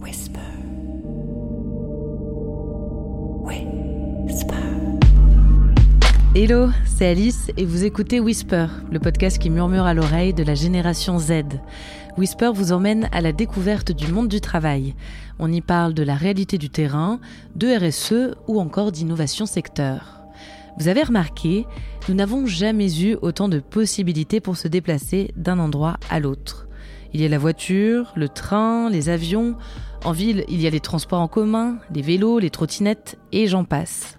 Whisper. 0.00 0.38
Hello, 6.40 6.68
c'est 6.84 7.06
Alice 7.06 7.50
et 7.56 7.64
vous 7.64 7.84
écoutez 7.84 8.20
Whisper, 8.20 8.66
le 8.92 9.00
podcast 9.00 9.38
qui 9.40 9.50
murmure 9.50 9.86
à 9.86 9.94
l'oreille 9.94 10.32
de 10.32 10.44
la 10.44 10.54
génération 10.54 11.18
Z. 11.18 11.32
Whisper 12.16 12.52
vous 12.54 12.70
emmène 12.70 13.08
à 13.10 13.20
la 13.20 13.32
découverte 13.32 13.90
du 13.90 14.12
monde 14.12 14.28
du 14.28 14.40
travail. 14.40 14.94
On 15.40 15.50
y 15.50 15.60
parle 15.60 15.94
de 15.94 16.04
la 16.04 16.14
réalité 16.14 16.56
du 16.56 16.70
terrain, 16.70 17.18
de 17.56 17.66
RSE 17.66 18.36
ou 18.46 18.60
encore 18.60 18.92
d'innovation 18.92 19.46
secteur. 19.46 20.20
Vous 20.78 20.86
avez 20.86 21.02
remarqué, 21.02 21.66
nous 22.08 22.14
n'avons 22.14 22.46
jamais 22.46 23.02
eu 23.02 23.16
autant 23.20 23.48
de 23.48 23.58
possibilités 23.58 24.40
pour 24.40 24.56
se 24.56 24.68
déplacer 24.68 25.32
d'un 25.36 25.58
endroit 25.58 25.96
à 26.08 26.20
l'autre. 26.20 26.68
Il 27.14 27.20
y 27.20 27.24
a 27.24 27.28
la 27.28 27.38
voiture, 27.38 28.12
le 28.14 28.28
train, 28.28 28.90
les 28.90 29.08
avions. 29.08 29.56
En 30.04 30.12
ville, 30.12 30.44
il 30.48 30.60
y 30.60 30.66
a 30.66 30.70
les 30.70 30.80
transports 30.80 31.20
en 31.20 31.28
commun, 31.28 31.78
les 31.92 32.02
vélos, 32.02 32.38
les 32.38 32.50
trottinettes 32.50 33.18
et 33.32 33.46
j'en 33.46 33.64
passe. 33.64 34.18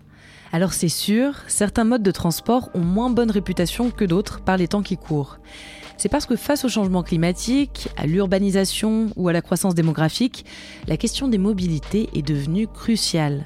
Alors 0.52 0.73
c'est 0.73 0.89
sûr, 0.89 1.35
certains 1.47 1.83
modes 1.83 2.03
de 2.03 2.11
transport 2.11 2.69
ont 2.73 2.79
moins 2.79 3.09
bonne 3.09 3.31
réputation 3.31 3.91
que 3.91 4.05
d'autres 4.05 4.41
par 4.41 4.57
les 4.57 4.67
temps 4.67 4.81
qui 4.81 4.97
courent. 4.97 5.38
C'est 5.97 6.09
parce 6.09 6.25
que 6.25 6.35
face 6.35 6.65
au 6.65 6.69
changement 6.69 7.03
climatique, 7.03 7.89
à 7.97 8.07
l'urbanisation 8.07 9.07
ou 9.15 9.27
à 9.27 9.33
la 9.33 9.41
croissance 9.41 9.75
démographique, 9.75 10.45
la 10.88 10.97
question 10.97 11.27
des 11.27 11.38
mobilités 11.38 12.09
est 12.13 12.27
devenue 12.27 12.67
cruciale. 12.67 13.45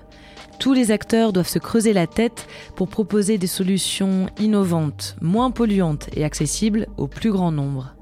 Tous 0.59 0.73
les 0.73 0.91
acteurs 0.91 1.33
doivent 1.33 1.47
se 1.47 1.59
creuser 1.59 1.93
la 1.93 2.07
tête 2.07 2.47
pour 2.75 2.87
proposer 2.87 3.37
des 3.37 3.47
solutions 3.47 4.27
innovantes, 4.39 5.15
moins 5.19 5.51
polluantes 5.51 6.09
et 6.15 6.23
accessibles 6.23 6.87
au 6.97 7.07
plus 7.07 7.31
grand 7.31 7.51
nombre. 7.51 7.95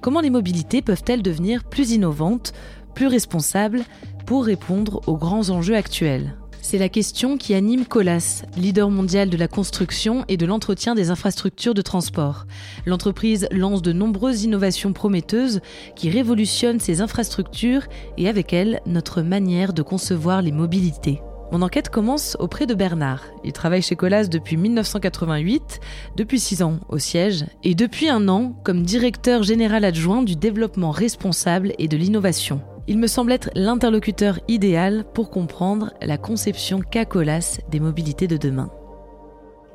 Comment 0.00 0.20
les 0.20 0.28
mobilités 0.28 0.82
peuvent-elles 0.82 1.22
devenir 1.22 1.64
plus 1.64 1.92
innovantes, 1.92 2.52
plus 2.94 3.06
responsables 3.06 3.82
pour 4.26 4.44
répondre 4.44 5.00
aux 5.06 5.16
grands 5.16 5.50
enjeux 5.50 5.76
actuels 5.76 6.34
c'est 6.64 6.78
la 6.78 6.88
question 6.88 7.36
qui 7.36 7.52
anime 7.52 7.84
Colas, 7.84 8.42
leader 8.56 8.88
mondial 8.88 9.28
de 9.28 9.36
la 9.36 9.48
construction 9.48 10.24
et 10.28 10.38
de 10.38 10.46
l'entretien 10.46 10.94
des 10.94 11.10
infrastructures 11.10 11.74
de 11.74 11.82
transport. 11.82 12.46
L'entreprise 12.86 13.46
lance 13.50 13.82
de 13.82 13.92
nombreuses 13.92 14.44
innovations 14.44 14.94
prometteuses 14.94 15.60
qui 15.94 16.08
révolutionnent 16.08 16.80
ces 16.80 17.02
infrastructures 17.02 17.82
et 18.16 18.30
avec 18.30 18.54
elles 18.54 18.80
notre 18.86 19.20
manière 19.20 19.74
de 19.74 19.82
concevoir 19.82 20.40
les 20.40 20.52
mobilités. 20.52 21.20
Mon 21.52 21.60
enquête 21.60 21.90
commence 21.90 22.34
auprès 22.40 22.64
de 22.64 22.72
Bernard. 22.72 23.24
Il 23.44 23.52
travaille 23.52 23.82
chez 23.82 23.94
Colas 23.94 24.24
depuis 24.24 24.56
1988, 24.56 25.80
depuis 26.16 26.40
6 26.40 26.62
ans 26.62 26.80
au 26.88 26.98
siège, 26.98 27.44
et 27.62 27.74
depuis 27.74 28.08
un 28.08 28.26
an 28.28 28.58
comme 28.64 28.84
directeur 28.84 29.42
général 29.42 29.84
adjoint 29.84 30.22
du 30.22 30.34
développement 30.34 30.92
responsable 30.92 31.74
et 31.78 31.88
de 31.88 31.98
l'innovation. 31.98 32.62
Il 32.86 32.98
me 32.98 33.06
semble 33.06 33.32
être 33.32 33.50
l'interlocuteur 33.54 34.40
idéal 34.48 35.04
pour 35.14 35.30
comprendre 35.30 35.92
la 36.02 36.18
conception 36.18 36.80
qu'a 36.80 37.04
Colas 37.04 37.60
des 37.70 37.80
mobilités 37.80 38.26
de 38.26 38.36
demain. 38.36 38.70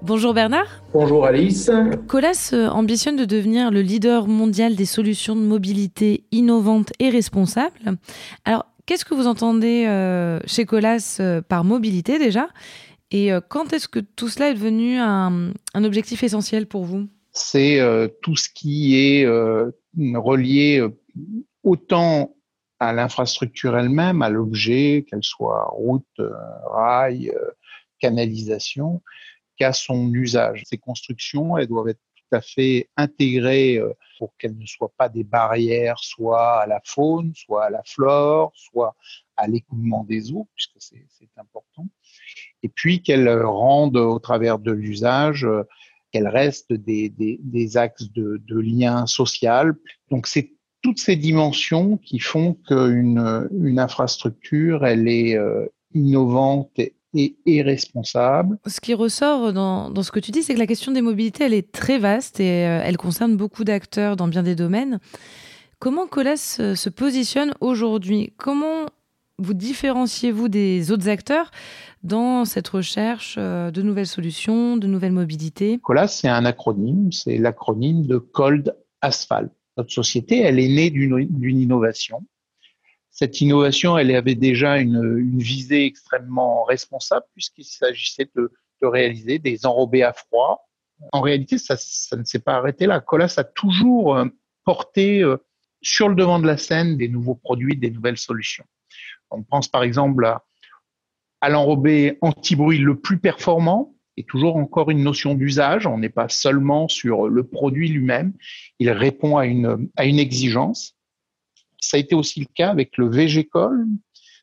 Bonjour 0.02 0.34
Bernard. 0.34 0.84
Bonjour 0.94 1.26
Alice. 1.26 1.70
Colas 2.08 2.52
euh, 2.54 2.70
ambitionne 2.70 3.18
de 3.18 3.26
devenir 3.26 3.70
le 3.70 3.82
leader 3.82 4.28
mondial 4.28 4.76
des 4.76 4.86
solutions 4.86 5.36
de 5.36 5.42
mobilité 5.42 6.24
innovantes 6.32 6.94
et 7.00 7.10
responsables. 7.10 7.98
Alors, 8.46 8.66
Qu'est-ce 8.90 9.06
que 9.06 9.14
vous 9.14 9.28
entendez 9.28 9.86
euh, 9.86 10.40
chez 10.48 10.66
Colas 10.66 11.18
euh, 11.20 11.44
par 11.44 11.64
mobilité 11.64 12.18
déjà? 12.18 12.50
Et 13.12 13.32
euh, 13.32 13.40
quand 13.40 13.72
est-ce 13.72 13.88
que 13.88 14.00
tout 14.00 14.30
cela 14.30 14.50
est 14.50 14.56
devenu 14.56 14.98
un, 14.98 15.52
objectif 15.76 16.24
essentiel 16.24 16.66
pour 16.66 16.86
vous? 16.86 17.08
C'est 17.32 17.80
tout 18.24 18.36
ce 18.36 18.50
qui 18.50 18.96
est 18.96 19.28
relié 19.28 20.84
autant 21.62 22.36
à 22.80 22.94
l'infrastructure 22.94 23.78
elle-même, 23.78 24.22
à 24.22 24.30
l'objet, 24.30 25.06
qu'elle 25.10 25.24
soit 25.24 25.66
route, 25.72 26.22
rail, 26.66 27.34
canalisation, 28.00 29.02
qu'à 29.58 29.74
son 29.74 30.14
usage. 30.14 30.64
Ces 30.66 30.78
constructions, 30.78 31.58
elles 31.58 31.68
doivent 31.68 31.90
être 31.90 32.02
tout 32.16 32.36
à 32.36 32.42
fait 32.42 32.90
intégrées 32.96 33.82
pour 34.18 34.36
qu'elles 34.38 34.58
ne 34.58 34.66
soient 34.66 34.94
pas 34.98 35.10
des 35.10 35.24
barrières, 35.24 36.00
soit 36.00 36.62
à 36.62 36.68
la 36.68 36.82
faune, 36.86 37.34
soit 37.36 37.66
à 37.66 37.70
la 37.70 37.82
flore, 37.86 38.54
soit 38.56 38.96
à 39.36 39.48
l'écoulement 39.48 40.04
des 40.04 40.32
eaux, 40.32 40.48
puisque 40.56 40.78
c'est 40.80 41.30
important. 41.38 41.88
Et 42.64 42.70
puis 42.70 43.02
qu'elles 43.02 43.30
rendent, 43.42 43.98
au 43.98 44.20
travers 44.20 44.60
de 44.60 44.72
l'usage, 44.72 45.48
qu'elles 46.12 46.28
restent 46.28 46.74
des, 46.74 47.10
des, 47.10 47.78
axes 47.78 48.12
de, 48.12 48.42
de, 48.46 48.60
lien 48.60 49.06
social. 49.06 49.76
Donc 50.10 50.28
c'est 50.28 50.54
toutes 50.82 51.00
ces 51.00 51.16
dimensions 51.16 51.98
qui 51.98 52.20
font 52.20 52.56
qu'une 52.68 53.48
une 53.52 53.80
infrastructure, 53.80 54.86
elle 54.86 55.08
est 55.08 55.38
euh, 55.38 55.66
innovante 55.94 56.80
et, 57.14 57.62
responsable. 57.64 58.60
Ce 58.68 58.80
qui 58.80 58.94
ressort 58.94 59.52
dans, 59.52 59.90
dans, 59.90 60.04
ce 60.04 60.12
que 60.12 60.20
tu 60.20 60.32
dis, 60.32 60.44
c'est 60.44 60.54
que 60.54 60.60
la 60.60 60.68
question 60.68 60.92
des 60.92 61.02
mobilités, 61.02 61.44
elle 61.44 61.56
est 61.56 61.72
très 61.72 61.98
vaste 61.98 62.40
et 62.40 62.68
euh, 62.68 62.82
elle 62.84 62.98
concerne 62.98 63.36
beaucoup 63.36 63.64
d'acteurs 63.64 64.16
dans 64.16 64.28
bien 64.28 64.44
des 64.44 64.56
domaines. 64.56 65.00
Comment 65.80 66.08
Colas 66.08 66.58
euh, 66.60 66.76
se 66.76 66.90
positionne 66.90 67.54
aujourd'hui? 67.62 68.34
Comment 68.38 68.86
vous 69.40 69.54
différenciez-vous 69.54 70.50
des 70.50 70.92
autres 70.92 71.10
acteurs 71.10 71.50
dans 72.04 72.46
cette 72.46 72.68
recherche 72.68 73.38
de 73.38 73.82
nouvelles 73.82 74.08
solutions, 74.08 74.76
de 74.76 74.86
nouvelles 74.86 75.14
mobilités? 75.14 75.80
Colas, 75.82 76.10
c'est 76.10 76.28
un 76.28 76.44
acronyme, 76.44 77.12
c'est 77.14 77.38
l'acronyme 77.38 78.06
de 78.06 78.18
Cold 78.18 78.76
Asphalt. 79.02 79.50
Notre 79.80 79.92
société, 79.92 80.40
elle 80.40 80.60
est 80.60 80.68
née 80.68 80.90
d'une 80.90 81.60
innovation 81.60 82.24
cette 83.20 83.42
innovation, 83.42 83.98
elle 83.98 84.16
avait 84.16 84.36
déjà 84.36 84.78
une, 84.78 85.38
visée 85.40 85.86
extrêmement 85.86 86.64
responsable 86.64 87.26
puisqu'il 87.34 87.66
s'agissait 87.66 88.30
de, 88.34 88.50
réaliser 88.82 89.40
des 89.40 89.66
enrobés 89.66 90.04
à 90.04 90.14
froid. 90.14 90.70
En 91.12 91.20
réalité, 91.20 91.58
ça, 91.58 91.76
ne 92.16 92.24
s'est 92.24 92.40
pas 92.40 92.54
arrêté 92.54 92.86
là. 92.86 93.02
Colas 93.02 93.34
a 93.36 93.44
toujours 93.44 94.16
euh, 94.16 94.26
porté 94.64 95.22
euh, 95.22 95.36
sur 95.82 96.08
le 96.08 96.16
devant 96.16 96.40
de 96.40 96.48
la 96.48 96.56
scène 96.56 96.96
des 96.96 97.10
nouveaux 97.10 97.36
produits, 97.36 97.76
des 97.76 97.92
nouvelles 97.92 98.18
solutions. 98.18 98.64
On 99.32 99.44
pense 99.44 99.68
par 99.68 99.84
exemple 99.84 100.26
à, 100.26 100.46
à 101.42 101.50
l'enrobé 101.50 102.18
anti-bruit 102.22 102.78
le 102.78 102.98
plus 102.98 103.20
performant, 103.20 103.94
et 104.20 104.24
toujours 104.24 104.58
encore 104.58 104.92
une 104.92 105.02
notion 105.02 105.34
d'usage. 105.34 105.88
On 105.88 105.98
n'est 105.98 106.10
pas 106.10 106.28
seulement 106.28 106.90
sur 106.90 107.30
le 107.30 107.44
produit 107.46 107.88
lui-même. 107.88 108.34
Il 108.78 108.92
répond 108.92 109.38
à 109.38 109.46
une, 109.46 109.90
à 109.96 110.06
une 110.06 110.20
exigence. 110.20 110.94
Ça 111.80 111.96
a 111.96 112.02
été 112.02 112.16
aussi 112.16 112.42
le 112.42 112.48
cas 112.54 112.70
avec 112.70 112.98
le 112.98 113.10
VGCOL. 113.10 113.88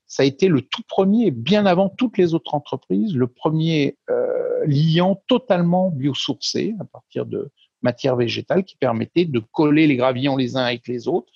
Ça 0.06 0.22
a 0.22 0.26
été 0.26 0.48
le 0.48 0.62
tout 0.62 0.82
premier, 0.88 1.30
bien 1.30 1.66
avant 1.66 1.90
toutes 1.90 2.16
les 2.16 2.32
autres 2.32 2.54
entreprises, 2.54 3.14
le 3.14 3.26
premier 3.26 3.98
euh, 4.08 4.64
liant 4.66 5.22
totalement 5.28 5.90
biosourcé 5.90 6.74
à 6.80 6.84
partir 6.84 7.26
de 7.26 7.50
matière 7.82 8.16
végétale 8.16 8.64
qui 8.64 8.76
permettait 8.76 9.26
de 9.26 9.40
coller 9.40 9.86
les 9.86 9.96
gravillons 9.96 10.36
les 10.36 10.56
uns 10.56 10.64
avec 10.64 10.88
les 10.88 11.06
autres. 11.06 11.30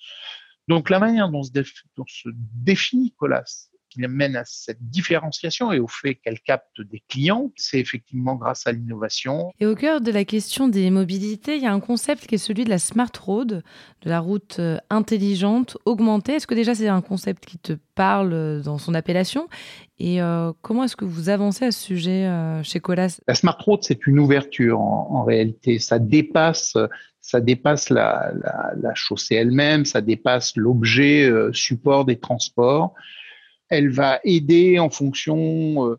Donc 0.67 0.89
la 0.89 0.97
manière 0.97 1.29
dont 1.29 1.43
se 1.43 2.29
définit 2.33 3.11
Colas 3.11 3.70
qui 3.91 4.01
mène 4.01 4.35
à 4.35 4.43
cette 4.45 4.81
différenciation 4.81 5.71
et 5.71 5.79
au 5.79 5.87
fait 5.87 6.15
qu'elle 6.15 6.39
capte 6.39 6.81
des 6.81 7.03
clients, 7.09 7.51
c'est 7.57 7.79
effectivement 7.79 8.35
grâce 8.35 8.65
à 8.65 8.71
l'innovation. 8.71 9.51
Et 9.59 9.65
au 9.65 9.75
cœur 9.75 10.01
de 10.01 10.11
la 10.11 10.23
question 10.23 10.67
des 10.67 10.89
mobilités, 10.89 11.57
il 11.57 11.63
y 11.63 11.67
a 11.67 11.73
un 11.73 11.79
concept 11.79 12.25
qui 12.25 12.35
est 12.35 12.39
celui 12.39 12.63
de 12.63 12.69
la 12.69 12.79
smart 12.79 13.11
road, 13.21 13.63
de 14.01 14.09
la 14.09 14.19
route 14.19 14.57
euh, 14.59 14.77
intelligente, 14.89 15.77
augmentée. 15.85 16.33
Est-ce 16.33 16.47
que 16.47 16.55
déjà 16.55 16.73
c'est 16.73 16.87
un 16.87 17.01
concept 17.01 17.45
qui 17.45 17.57
te 17.57 17.73
parle 17.95 18.33
euh, 18.33 18.61
dans 18.61 18.77
son 18.77 18.93
appellation? 18.93 19.49
Et 19.99 20.21
euh, 20.21 20.53
comment 20.61 20.85
est-ce 20.85 20.95
que 20.95 21.05
vous 21.05 21.29
avancez 21.29 21.65
à 21.65 21.71
ce 21.71 21.83
sujet 21.83 22.27
chez 22.63 22.79
Colas? 22.79 23.19
La 23.27 23.35
smart 23.35 23.57
road, 23.59 23.79
c'est 23.83 24.07
une 24.07 24.19
ouverture 24.19 24.79
en, 24.79 25.23
réalité. 25.23 25.77
Ça 25.77 25.99
dépasse 25.99 26.75
ça 27.23 27.39
dépasse 27.39 27.91
la, 27.91 28.31
la, 28.41 28.71
la 28.81 28.95
chaussée 28.95 29.35
elle-même, 29.35 29.85
ça 29.85 30.01
dépasse 30.01 30.55
l'objet 30.55 31.31
support 31.53 32.05
des 32.05 32.17
transports 32.17 32.95
elle 33.71 33.89
va 33.89 34.19
aider 34.23 34.77
en 34.77 34.89
fonction 34.89 35.89
euh, 35.89 35.95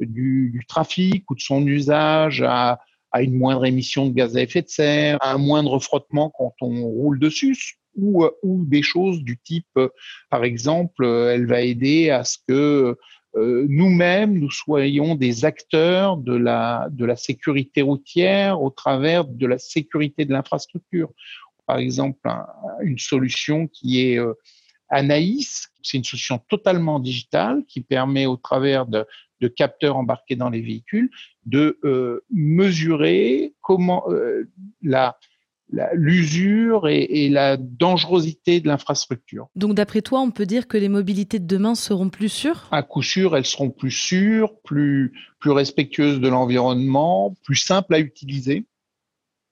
du, 0.00 0.64
trafic 0.68 1.28
ou 1.30 1.34
de 1.34 1.40
son 1.40 1.66
usage 1.66 2.42
à, 2.42 2.78
une 3.18 3.36
moindre 3.38 3.64
émission 3.64 4.06
de 4.06 4.12
gaz 4.12 4.36
à 4.36 4.42
effet 4.42 4.60
de 4.60 4.68
serre, 4.68 5.16
à 5.22 5.32
un 5.32 5.38
moindre 5.38 5.78
frottement 5.78 6.30
quand 6.36 6.52
on 6.60 6.82
roule 6.82 7.18
dessus, 7.18 7.78
ou, 7.94 8.24
euh, 8.24 8.30
des 8.44 8.82
choses 8.82 9.22
du 9.22 9.38
type, 9.38 9.66
euh, 9.78 9.88
par 10.28 10.44
exemple, 10.44 11.06
elle 11.06 11.46
va 11.46 11.62
aider 11.62 12.10
à 12.10 12.24
ce 12.24 12.38
que 12.46 12.96
nous-mêmes, 13.34 14.38
nous 14.38 14.50
soyons 14.50 15.14
des 15.14 15.44
acteurs 15.44 16.16
de 16.16 16.36
la 16.36 17.16
sécurité 17.16 17.82
routière 17.82 18.62
au 18.62 18.70
travers 18.70 19.26
de 19.26 19.46
la 19.46 19.58
sécurité 19.58 20.24
de 20.24 20.32
l'infrastructure. 20.32 21.10
Par 21.66 21.76
exemple, 21.76 22.30
une 22.80 22.98
solution 22.98 23.66
qui 23.66 24.00
est 24.00 24.18
Anaïs, 24.88 25.68
c'est 25.86 25.96
une 25.96 26.04
solution 26.04 26.40
totalement 26.48 26.98
digitale 26.98 27.64
qui 27.66 27.80
permet 27.80 28.26
au 28.26 28.36
travers 28.36 28.86
de, 28.86 29.06
capteurs 29.54 29.96
embarqués 29.96 30.34
dans 30.34 30.50
les 30.50 30.60
véhicules 30.60 31.10
de 31.44 31.78
euh, 31.84 32.24
mesurer 32.30 33.54
comment 33.60 34.04
euh, 34.08 34.50
la, 34.82 35.16
l'usure 35.92 36.88
et, 36.88 37.28
la 37.28 37.56
dangerosité 37.56 38.60
de 38.60 38.68
l'infrastructure. 38.68 39.48
Donc 39.54 39.74
d'après 39.74 40.02
toi, 40.02 40.20
on 40.20 40.30
peut 40.30 40.46
dire 40.46 40.68
que 40.68 40.76
les 40.76 40.88
mobilités 40.88 41.38
de 41.38 41.46
demain 41.46 41.74
seront 41.74 42.08
plus 42.08 42.28
sûres? 42.28 42.68
À 42.70 42.82
coup 42.82 43.02
sûr, 43.02 43.36
elles 43.36 43.46
seront 43.46 43.70
plus 43.70 43.90
sûres, 43.90 44.58
plus, 44.64 45.12
plus 45.38 45.50
respectueuses 45.50 46.20
de 46.20 46.28
l'environnement, 46.28 47.34
plus 47.44 47.56
simples 47.56 47.94
à 47.94 47.98
utiliser. 47.98 48.66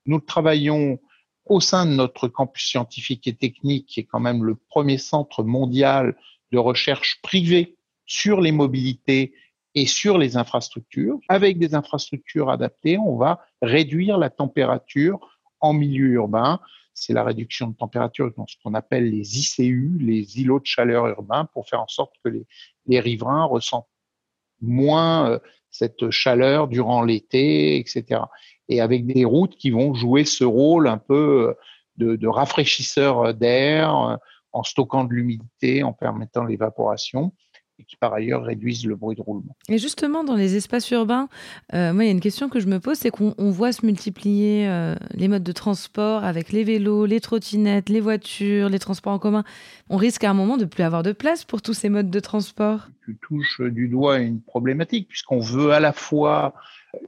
Nous 0.07 0.21
travaillons 0.21 0.99
au 1.47 1.61
sein 1.61 1.87
de 1.87 1.93
notre 1.93 2.29
campus 2.29 2.67
scientifique 2.67 3.27
et 3.27 3.35
technique, 3.35 3.87
qui 3.87 4.01
est 4.01 4.05
quand 4.05 4.21
même 4.21 4.45
le 4.45 4.55
premier 4.55 4.99
centre 4.99 5.43
mondial 5.43 6.17
de 6.53 6.59
recherche 6.59 7.21
privée 7.23 7.77
sur 8.07 8.41
les 8.41 8.53
mobilités 8.53 9.35
et 9.75 9.87
sur 9.87 10.19
les 10.19 10.37
infrastructures. 10.37 11.19
Avec 11.29 11.59
des 11.59 11.75
infrastructures 11.75 12.51
adaptées, 12.51 12.99
on 12.99 13.17
va 13.17 13.45
réduire 13.61 14.19
la 14.19 14.31
température 14.31 15.19
en 15.61 15.73
milieu 15.73 16.13
urbain. 16.13 16.61
C'est 16.95 17.13
la 17.13 17.25
réduction 17.25 17.69
de 17.69 17.77
température 17.77 18.33
dans 18.37 18.47
ce 18.47 18.57
qu'on 18.63 18.75
appelle 18.75 19.11
les 19.11 19.39
ICU, 19.39 19.99
les 20.01 20.41
îlots 20.41 20.61
de 20.61 20.67
chaleur 20.67 21.09
urbains, 21.09 21.47
pour 21.47 21.69
faire 21.69 21.81
en 21.81 21.89
sorte 21.89 22.15
que 22.25 22.31
les, 22.87 23.01
riverains 23.01 23.45
ressentent 23.45 23.89
moins 24.61 25.29
euh, 25.29 25.39
cette 25.75 26.11
chaleur 26.11 26.69
durant 26.69 27.03
l'été, 27.03 27.79
etc. 27.79 28.23
Et 28.69 28.81
avec 28.81 29.07
des 29.07 29.25
routes 29.25 29.57
qui 29.57 29.71
vont 29.71 29.93
jouer 29.93 30.25
ce 30.25 30.45
rôle 30.45 30.87
un 30.87 30.99
peu 30.99 31.57
euh, 32.01 32.17
de, 32.17 32.29
rafraîchisseur 32.29 33.35
d'air, 33.35 33.95
euh, 33.97 34.17
en 34.53 34.63
stockant 34.63 35.03
de 35.03 35.13
l'humidité, 35.13 35.83
en 35.83 35.93
permettant 35.93 36.45
l'évaporation 36.45 37.33
et 37.79 37.85
qui 37.85 37.97
par 37.97 38.15
ailleurs 38.15 38.45
réduisent 38.45 38.87
le 38.87 38.97
bruit 38.97 39.17
de 39.17 39.23
roulement. 39.23 39.57
Et 39.69 39.79
justement, 39.79 40.25
dans 40.25 40.37
les 40.37 40.57
espaces 40.57 40.91
urbains, 40.91 41.29
euh, 41.75 41.93
moi, 41.93 42.05
il 42.05 42.07
y 42.07 42.11
a 42.11 42.13
une 42.13 42.21
question 42.21 42.49
que 42.49 42.61
je 42.61 42.67
me 42.67 42.79
pose, 42.79 42.99
c'est 42.99 43.11
qu'on 43.11 43.51
voit 43.51 43.73
se 43.73 43.85
multiplier 43.85 44.69
euh, 44.69 44.95
les 45.13 45.29
modes 45.29 45.43
de 45.43 45.53
transport 45.53 46.25
avec 46.25 46.53
les 46.53 46.65
vélos, 46.65 47.07
les 47.07 47.21
trottinettes, 47.21 47.89
les 47.89 48.01
voitures, 48.01 48.69
les 48.69 48.79
transports 48.79 49.13
en 49.13 49.19
commun. 49.19 49.45
On 49.91 49.97
risque 49.97 50.25
à 50.25 50.31
un 50.31 50.35
moment 50.35 50.57
de 50.57 50.65
plus 50.65 50.83
avoir 50.83 51.03
de 51.03 51.13
place 51.13 51.45
pour 51.45 51.63
tous 51.63 51.75
ces 51.75 51.89
modes 51.89 52.11
de 52.11 52.21
transport. 52.21 52.89
Tu 53.05 53.19
touches 53.21 53.61
du 53.61 53.89
doigt 53.89 54.19
une 54.19 54.41
problématique, 54.41 55.09
puisqu'on 55.09 55.41
veut 55.41 55.73
à 55.73 55.81
la 55.81 55.93
fois 55.93 56.55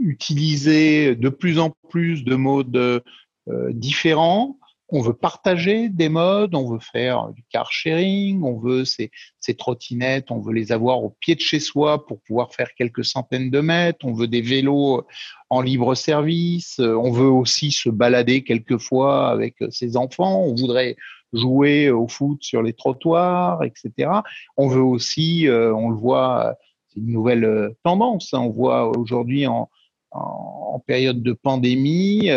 utiliser 0.01 1.15
de 1.15 1.29
plus 1.29 1.59
en 1.59 1.71
plus 1.89 2.25
de 2.25 2.35
modes 2.35 3.03
euh, 3.49 3.71
différents, 3.73 4.59
on 4.89 5.01
veut 5.01 5.15
partager 5.15 5.89
des 5.89 6.09
modes, 6.09 6.55
on 6.55 6.71
veut 6.71 6.81
faire 6.81 7.31
du 7.31 7.43
car 7.51 7.73
sharing, 7.73 8.43
on 8.43 8.59
veut 8.59 8.85
ces, 8.85 9.11
ces, 9.41 9.55
trottinettes, 9.55 10.31
on 10.31 10.41
veut 10.41 10.53
les 10.53 10.71
avoir 10.71 11.03
au 11.03 11.17
pied 11.21 11.35
de 11.35 11.41
chez 11.41 11.59
soi 11.59 12.07
pour 12.07 12.21
pouvoir 12.23 12.55
faire 12.55 12.69
quelques 12.77 13.05
centaines 13.05 13.51
de 13.51 13.61
mètres, 13.61 14.05
on 14.05 14.13
veut 14.13 14.29
des 14.29 14.43
vélos 14.43 15.05
en 15.51 15.61
libre 15.61 15.95
service, 15.95 16.79
on 16.79 17.11
veut 17.11 17.29
aussi 17.29 17.73
se 17.73 17.89
balader 17.89 18.45
quelquefois 18.45 19.29
avec 19.29 19.57
ses 19.71 19.97
enfants, 19.97 20.43
on 20.43 20.55
voudrait 20.55 20.97
jouer 21.33 21.91
au 21.91 22.07
foot 22.07 22.43
sur 22.43 22.63
les 22.63 22.73
trottoirs, 22.73 23.63
etc. 23.65 24.11
On 24.57 24.69
veut 24.69 24.83
aussi, 24.83 25.49
euh, 25.49 25.75
on 25.75 25.91
le 25.91 25.97
voit, 25.97 26.55
c'est 26.89 27.01
une 27.01 27.13
nouvelle 27.13 27.75
tendance, 27.83 28.33
hein, 28.33 28.41
on 28.41 28.51
voit 28.51 28.97
aujourd'hui 28.97 29.47
en, 29.47 29.69
en, 30.13 30.81
période 30.87 31.23
de 31.23 31.33
pandémie, 31.33 32.31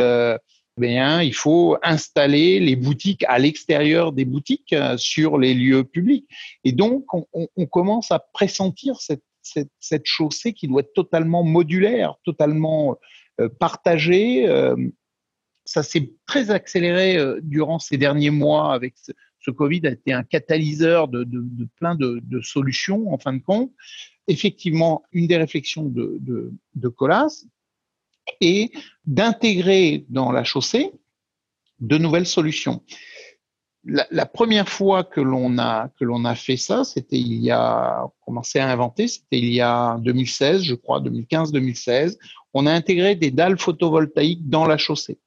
il 0.87 1.33
faut 1.33 1.77
installer 1.83 2.59
les 2.59 2.75
boutiques 2.75 3.23
à 3.27 3.39
l'extérieur 3.39 4.11
des 4.11 4.25
boutiques 4.25 4.73
euh, 4.73 4.97
sur 4.97 5.37
les 5.37 5.53
lieux 5.53 5.83
publics. 5.83 6.27
Et 6.63 6.71
donc, 6.71 7.05
on, 7.13 7.65
commence 7.67 8.11
à 8.11 8.19
pressentir 8.19 8.97
cette, 8.99 10.05
chaussée 10.05 10.53
qui 10.53 10.67
doit 10.67 10.81
être 10.81 10.93
totalement 10.93 11.43
modulaire, 11.43 12.15
totalement 12.23 12.97
euh, 13.39 13.49
partagée. 13.49 14.47
Euh, 14.47 14.75
ça 15.65 15.83
s'est 15.83 16.13
très 16.25 16.49
accéléré 16.49 17.17
durant 17.43 17.77
ces 17.77 17.97
derniers 17.97 18.31
mois 18.31 18.73
avec 18.73 18.95
ce, 18.97 19.11
Covid 19.51 19.81
a 19.87 19.91
été 19.91 20.13
un 20.13 20.21
catalyseur 20.21 21.07
de, 21.07 21.27
plein 21.75 21.95
de, 21.95 22.21
solutions 22.41 23.11
en 23.11 23.17
fin 23.17 23.33
de 23.33 23.41
compte. 23.41 23.71
Effectivement, 24.27 25.03
une 25.11 25.25
des 25.25 25.37
réflexions 25.37 25.85
de, 25.85 26.19
de 26.21 26.87
Colas, 26.87 27.45
et 28.41 28.71
d'intégrer 29.05 30.05
dans 30.09 30.31
la 30.31 30.43
chaussée 30.43 30.91
de 31.79 31.97
nouvelles 31.97 32.25
solutions. 32.25 32.83
La, 33.85 34.25
première 34.25 34.67
fois 34.67 35.05
que 35.05 35.21
l'on 35.21 35.57
a 35.57 35.89
que 35.97 36.03
l'on 36.03 36.25
a 36.25 36.35
fait 36.35 36.57
ça, 36.57 36.83
c'était 36.83 37.17
il 37.17 37.35
y 37.35 37.49
a 37.49 38.05
commencé 38.25 38.59
à 38.59 38.69
inventer, 38.69 39.07
c'était 39.07 39.39
il 39.39 39.51
y 39.53 39.61
a 39.61 39.97
2016, 39.99 40.63
je 40.63 40.75
crois, 40.75 40.99
2015-2016. 40.99 42.17
On 42.53 42.67
a 42.67 42.73
intégré 42.73 43.15
des 43.15 43.31
dalles 43.31 43.57
photovoltaïques 43.57 44.49
dans 44.49 44.65
la 44.65 44.77
chaussée. 44.77 45.17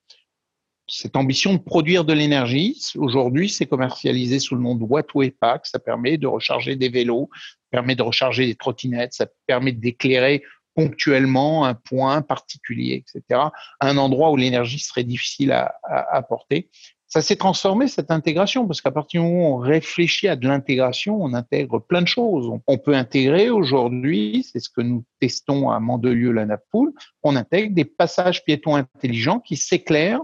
Cette 0.86 1.16
ambition 1.16 1.54
de 1.54 1.58
produire 1.58 2.04
de 2.04 2.12
l'énergie, 2.12 2.78
aujourd'hui, 2.96 3.48
c'est 3.48 3.64
commercialisé 3.66 4.38
sous 4.38 4.54
le 4.54 4.60
nom 4.60 4.74
de 4.74 4.84
Wattway 4.84 5.30
Pack. 5.30 5.66
Ça 5.66 5.78
permet 5.78 6.18
de 6.18 6.26
recharger 6.26 6.76
des 6.76 6.90
vélos, 6.90 7.30
permet 7.70 7.94
de 7.94 8.02
recharger 8.02 8.46
des 8.46 8.54
trottinettes, 8.54 9.14
ça 9.14 9.26
permet 9.46 9.72
d'éclairer 9.72 10.42
ponctuellement 10.74 11.64
un 11.64 11.74
point 11.74 12.22
particulier, 12.22 13.04
etc., 13.06 13.40
un 13.80 13.96
endroit 13.96 14.30
où 14.30 14.36
l'énergie 14.36 14.78
serait 14.78 15.04
difficile 15.04 15.52
à, 15.52 15.74
apporter. 16.10 16.70
Ça 17.06 17.20
s'est 17.20 17.36
transformé, 17.36 17.88
cette 17.88 18.10
intégration, 18.10 18.66
parce 18.66 18.80
qu'à 18.80 18.90
partir 18.90 19.20
du 19.20 19.28
moment 19.28 19.50
où 19.50 19.54
on 19.54 19.58
réfléchit 19.58 20.28
à 20.28 20.36
de 20.36 20.48
l'intégration, 20.48 21.22
on 21.22 21.34
intègre 21.34 21.78
plein 21.78 22.00
de 22.00 22.08
choses. 22.08 22.50
On 22.66 22.78
peut 22.78 22.94
intégrer 22.94 23.50
aujourd'hui, 23.50 24.46
c'est 24.50 24.60
ce 24.60 24.70
que 24.70 24.80
nous 24.80 25.04
testons 25.20 25.70
à 25.70 25.78
Mandelieu-la 25.78 26.46
Napoule, 26.46 26.92
on 27.22 27.36
intègre 27.36 27.74
des 27.74 27.84
passages 27.84 28.44
piétons 28.44 28.76
intelligents 28.76 29.40
qui 29.40 29.56
s'éclairent 29.56 30.22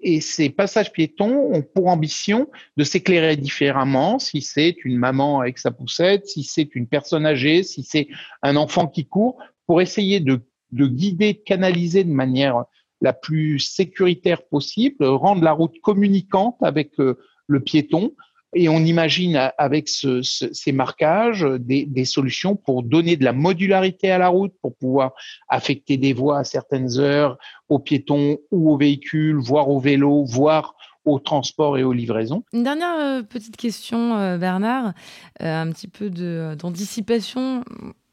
et 0.00 0.20
ces 0.20 0.48
passages 0.50 0.92
piétons 0.92 1.52
ont 1.52 1.62
pour 1.62 1.88
ambition 1.88 2.48
de 2.76 2.84
s'éclairer 2.84 3.36
différemment 3.36 4.18
si 4.18 4.42
c'est 4.42 4.76
une 4.84 4.96
maman 4.96 5.40
avec 5.40 5.58
sa 5.58 5.70
poussette, 5.70 6.26
si 6.28 6.44
c'est 6.44 6.74
une 6.76 6.86
personne 6.86 7.26
âgée, 7.26 7.62
si 7.64 7.82
c'est 7.82 8.08
un 8.42 8.56
enfant 8.56 8.86
qui 8.86 9.06
court, 9.06 9.38
pour 9.68 9.82
essayer 9.82 10.18
de, 10.18 10.40
guider, 10.72 11.34
de 11.34 11.38
canaliser 11.38 12.02
de 12.02 12.10
manière 12.10 12.64
la 13.00 13.12
plus 13.12 13.60
sécuritaire 13.60 14.44
possible, 14.48 15.04
rendre 15.04 15.44
la 15.44 15.52
route 15.52 15.78
communicante 15.82 16.56
avec 16.62 16.98
euh, 16.98 17.16
le 17.46 17.60
piéton. 17.60 18.12
Et 18.54 18.70
on 18.70 18.78
imagine 18.78 19.52
avec 19.58 19.90
ces 19.90 20.72
marquages 20.72 21.46
des, 21.60 22.04
solutions 22.06 22.56
pour 22.56 22.82
donner 22.82 23.16
de 23.16 23.24
la 23.24 23.34
modularité 23.34 24.10
à 24.10 24.16
la 24.16 24.28
route, 24.28 24.54
pour 24.62 24.74
pouvoir 24.74 25.12
affecter 25.50 25.98
des 25.98 26.14
voies 26.14 26.38
à 26.38 26.44
certaines 26.44 26.98
heures 26.98 27.36
aux 27.68 27.78
piétons 27.78 28.38
ou 28.50 28.72
aux 28.72 28.78
véhicules, 28.78 29.36
voire 29.36 29.68
aux 29.68 29.80
vélos, 29.80 30.24
voire 30.24 30.74
au 31.04 31.18
transport 31.18 31.76
et 31.76 31.84
aux 31.84 31.92
livraisons. 31.92 32.42
Une 32.54 32.62
dernière 32.62 32.96
euh, 32.98 33.22
petite 33.22 33.58
question, 33.58 34.16
euh, 34.16 34.38
Bernard, 34.38 34.94
un 35.40 35.70
petit 35.70 35.88
peu 35.88 36.08
d'anticipation. 36.08 37.62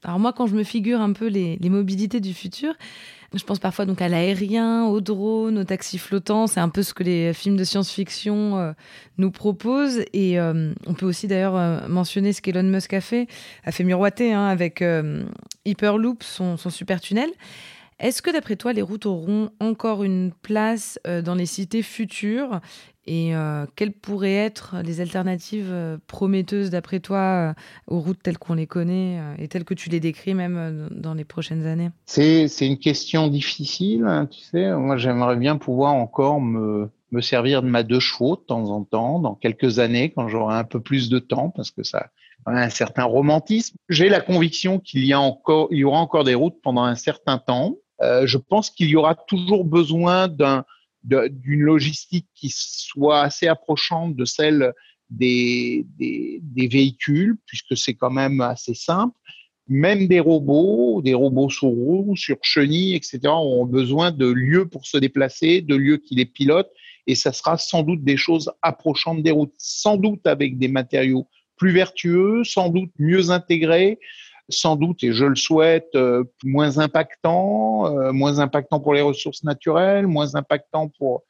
Alors 0.05 0.19
moi, 0.19 0.33
quand 0.33 0.45
je 0.45 0.55
me 0.55 0.63
figure 0.63 1.01
un 1.01 1.13
peu 1.13 1.25
les, 1.25 1.57
mobilités 1.63 2.19
du 2.19 2.35
futur, 2.35 2.75
je 3.33 3.43
pense 3.43 3.57
parfois 3.57 3.85
donc 3.85 4.03
à 4.03 4.07
l'aérien, 4.07 4.85
aux 4.85 5.01
drones, 5.01 5.57
aux 5.57 5.63
taxis 5.63 5.97
flottants. 5.97 6.45
C'est 6.45 6.59
un 6.59 6.69
peu 6.69 6.83
ce 6.83 6.93
que 6.93 7.01
les 7.01 7.33
films 7.33 7.57
de 7.57 7.63
science-fiction 7.63 8.57
euh, 8.57 8.71
nous 9.17 9.31
proposent. 9.31 10.05
Et 10.13 10.39
euh, 10.39 10.73
on 10.85 10.93
peut 10.93 11.07
aussi 11.07 11.27
d'ailleurs 11.27 11.55
euh, 11.55 11.87
mentionner 11.87 12.33
ce 12.33 12.43
qu'Elon 12.43 12.61
Musk 12.63 12.93
a 12.93 13.01
fait, 13.01 13.27
a 13.63 13.71
fait 13.71 13.83
miroiter 13.83 14.31
hein, 14.31 14.45
avec 14.45 14.83
Hyperloop, 15.65 16.21
son, 16.21 16.55
son 16.55 16.69
super 16.69 17.01
tunnel. 17.01 17.31
Est-ce 17.97 18.21
que 18.21 18.29
d'après 18.29 18.57
toi, 18.57 18.73
les 18.73 18.83
routes 18.83 19.07
auront 19.07 19.49
encore 19.59 20.03
une 20.03 20.33
place 20.43 20.99
dans 21.23 21.33
les 21.33 21.47
cités 21.47 21.81
futures? 21.81 22.59
Et 23.07 23.35
euh, 23.35 23.65
quelles 23.75 23.91
pourraient 23.91 24.33
être 24.33 24.77
les 24.83 24.99
alternatives 24.99 25.69
euh, 25.69 25.97
prometteuses, 26.07 26.71
d'après 26.71 26.99
toi, 26.99 27.17
euh, 27.17 27.53
aux 27.87 27.99
routes 27.99 28.21
telles 28.23 28.39
qu'on 28.39 28.55
les 28.55 28.65
connaît 28.65 29.19
et 29.37 29.47
telles 29.47 29.63
que 29.63 29.75
tu 29.75 29.89
les 29.89 29.99
décris 29.99 30.33
même 30.33 30.89
dans 30.91 31.13
les 31.13 31.23
prochaines 31.23 31.67
années? 31.67 31.91
C'est 32.05 32.47
une 32.61 32.79
question 32.79 33.27
difficile, 33.27 34.05
hein, 34.05 34.25
tu 34.25 34.39
sais. 34.41 34.71
Moi, 34.73 34.97
j'aimerais 34.97 35.35
bien 35.35 35.57
pouvoir 35.57 35.93
encore 35.93 36.41
me, 36.41 36.89
me 37.11 37.21
servir 37.21 37.61
de 37.61 37.67
ma 37.67 37.83
deux 37.83 37.99
chevaux 37.99 38.37
de 38.37 38.41
temps 38.41 38.71
en 38.71 38.83
temps, 38.83 39.19
dans 39.19 39.35
quelques 39.35 39.77
années, 39.77 40.11
quand 40.15 40.27
j'aurai 40.27 40.55
un 40.55 40.63
peu 40.63 40.79
plus 40.79 41.09
de 41.09 41.19
temps, 41.19 41.51
parce 41.51 41.69
que 41.69 41.83
ça 41.83 42.09
a 42.47 42.51
un 42.51 42.69
certain 42.69 43.03
romantisme. 43.03 43.77
J'ai 43.87 44.09
la 44.09 44.21
conviction 44.21 44.79
qu'il 44.79 45.03
y, 45.03 45.09
y 45.09 45.13
aura 45.13 45.99
encore 45.99 46.23
des 46.23 46.35
routes 46.35 46.57
pendant 46.63 46.83
un 46.83 46.95
certain 46.95 47.37
temps. 47.37 47.75
je 48.01 48.37
pense 48.37 48.71
qu'il 48.71 48.89
y 48.89 48.95
aura 48.95 49.13
toujours 49.13 49.63
besoin 49.63 50.27
d'un 50.27 50.65
d'une 51.05 51.61
logistique 51.61 52.27
qui 52.35 52.51
soit 52.53 53.21
assez 53.21 53.47
approchante 53.47 54.15
de 54.15 54.25
celle 54.25 54.73
des, 55.09 55.85
des, 55.99 56.67
véhicules, 56.67 57.37
puisque 57.45 57.77
c'est 57.77 57.93
quand 57.93 58.09
même 58.09 58.41
assez 58.41 58.73
simple. 58.73 59.15
Même 59.67 60.07
des 60.07 60.19
robots, 60.19 61.01
des 61.01 61.13
robots 61.13 61.49
sur 61.49 61.69
roues, 61.69 62.15
sur 62.15 62.37
chenilles, 62.41 62.95
etc., 62.95 63.19
ont 63.25 63.65
besoin 63.65 64.11
de 64.11 64.27
lieux 64.27 64.67
pour 64.67 64.85
se 64.85 64.97
déplacer, 64.97 65.61
de 65.61 65.75
lieux 65.75 65.97
qui 65.97 66.15
les 66.15 66.25
pilotent, 66.25 66.71
et 67.07 67.15
ça 67.15 67.31
sera 67.31 67.57
sans 67.57 67.83
doute 67.83 68.03
des 68.03 68.17
choses 68.17 68.51
approchantes 68.61 69.23
des 69.23 69.31
routes, 69.31 69.53
sans 69.57 69.97
doute 69.97 70.25
avec 70.27 70.57
des 70.57 70.67
matériaux 70.67 71.27
plus 71.55 71.71
vertueux, 71.71 72.43
sans 72.43 72.69
doute 72.69 72.91
mieux 72.99 73.29
intégrés, 73.29 73.99
sans 74.49 74.75
doute, 74.75 75.03
et 75.03 75.11
je 75.11 75.25
le 75.25 75.35
souhaite, 75.35 75.89
euh, 75.95 76.23
moins 76.43 76.77
impactant, 76.77 77.87
euh, 77.87 78.11
moins 78.11 78.39
impactant 78.39 78.79
pour 78.79 78.93
les 78.93 79.01
ressources 79.01 79.43
naturelles, 79.43 80.07
moins 80.07 80.35
impactant 80.35 80.89
pour 80.99 81.23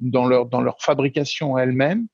dans 0.00 0.26
leur, 0.26 0.46
dans 0.46 0.60
leur 0.60 0.80
fabrication 0.80 1.58
elle-même. 1.58 2.06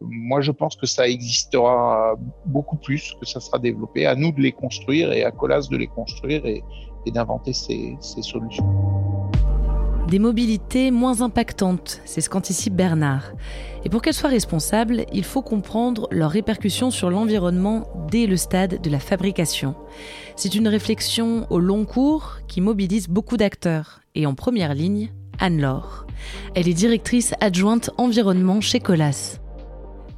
Moi, 0.00 0.40
je 0.40 0.50
pense 0.50 0.76
que 0.76 0.86
ça 0.86 1.08
existera 1.08 2.14
beaucoup 2.46 2.76
plus, 2.76 3.14
que 3.20 3.26
ça 3.26 3.40
sera 3.40 3.58
développé. 3.58 4.06
À 4.06 4.14
nous 4.14 4.32
de 4.32 4.40
les 4.40 4.52
construire 4.52 5.12
et 5.12 5.24
à 5.24 5.30
Colas 5.30 5.68
de 5.70 5.76
les 5.76 5.88
construire 5.88 6.44
et, 6.46 6.62
d'inventer 7.06 7.52
ces, 7.52 7.96
ces 8.00 8.22
solutions. 8.22 8.64
Des 10.10 10.18
mobilités 10.18 10.90
moins 10.90 11.20
impactantes, 11.20 12.00
c'est 12.04 12.20
ce 12.20 12.28
qu'anticipe 12.28 12.74
Bernard. 12.74 13.30
Et 13.84 13.88
pour 13.88 14.02
qu'elles 14.02 14.12
soient 14.12 14.28
responsables, 14.28 15.06
il 15.12 15.22
faut 15.22 15.40
comprendre 15.40 16.08
leurs 16.10 16.32
répercussions 16.32 16.90
sur 16.90 17.10
l'environnement 17.10 17.86
dès 18.10 18.26
le 18.26 18.36
stade 18.36 18.82
de 18.82 18.90
la 18.90 18.98
fabrication. 18.98 19.76
C'est 20.34 20.56
une 20.56 20.66
réflexion 20.66 21.46
au 21.48 21.60
long 21.60 21.84
cours 21.84 22.38
qui 22.48 22.60
mobilise 22.60 23.06
beaucoup 23.06 23.36
d'acteurs. 23.36 24.00
Et 24.16 24.26
en 24.26 24.34
première 24.34 24.74
ligne, 24.74 25.12
Anne-Laure. 25.38 26.08
Elle 26.56 26.66
est 26.66 26.74
directrice 26.74 27.32
adjointe 27.40 27.90
environnement 27.96 28.60
chez 28.60 28.80
Colas. 28.80 29.38